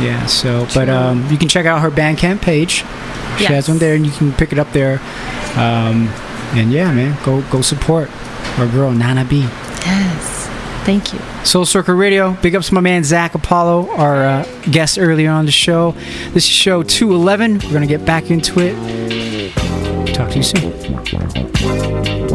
[0.00, 0.24] Yeah.
[0.26, 2.84] So, but um, you can check out her Bandcamp page.
[3.36, 3.48] She Yes.
[3.48, 4.98] has one there, and you can pick it up there.
[5.56, 6.08] Um,
[6.54, 8.08] and yeah, man, go go support
[8.58, 9.40] our girl Nanna.B.
[9.40, 10.46] Yes.
[10.86, 11.18] Thank you.
[11.44, 12.32] Soul Circle Radio.
[12.40, 15.92] Big ups to my man Zac Apollo, our uh, guest earlier on the show.
[16.32, 17.54] This is show 211.
[17.54, 18.74] We're going to get back into it.
[20.14, 22.25] Talk to you soon.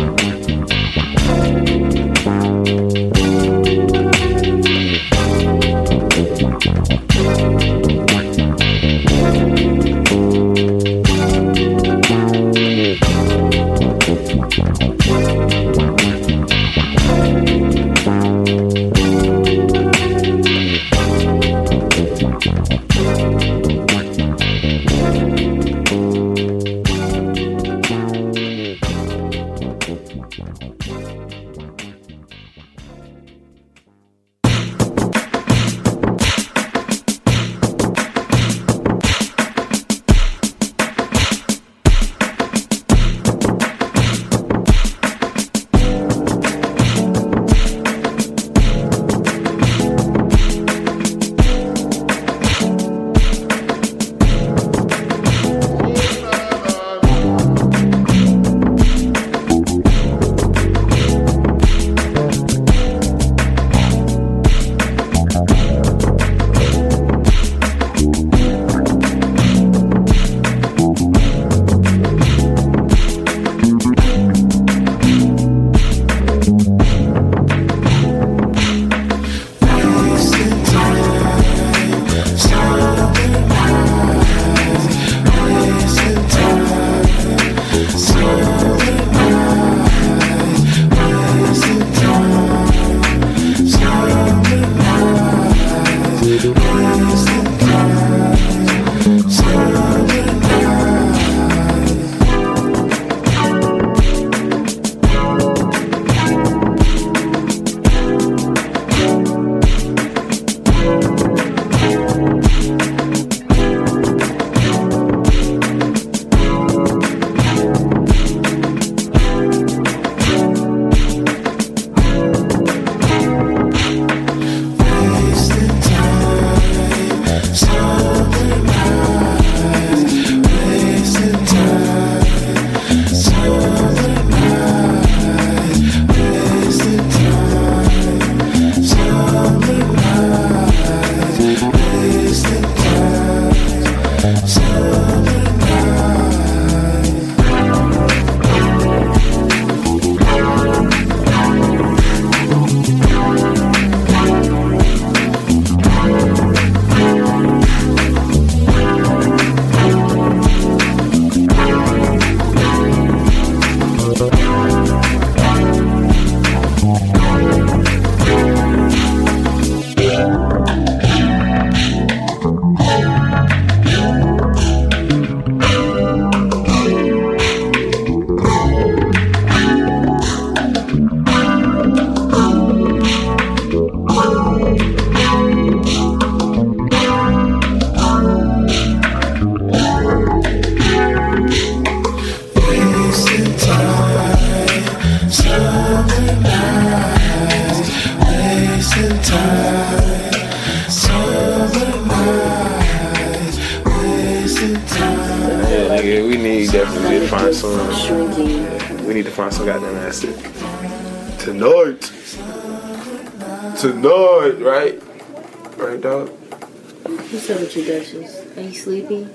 [217.42, 218.56] So, up with you, Duchess?
[218.56, 219.28] Are you sleepy?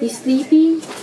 [0.00, 1.01] You sleepy?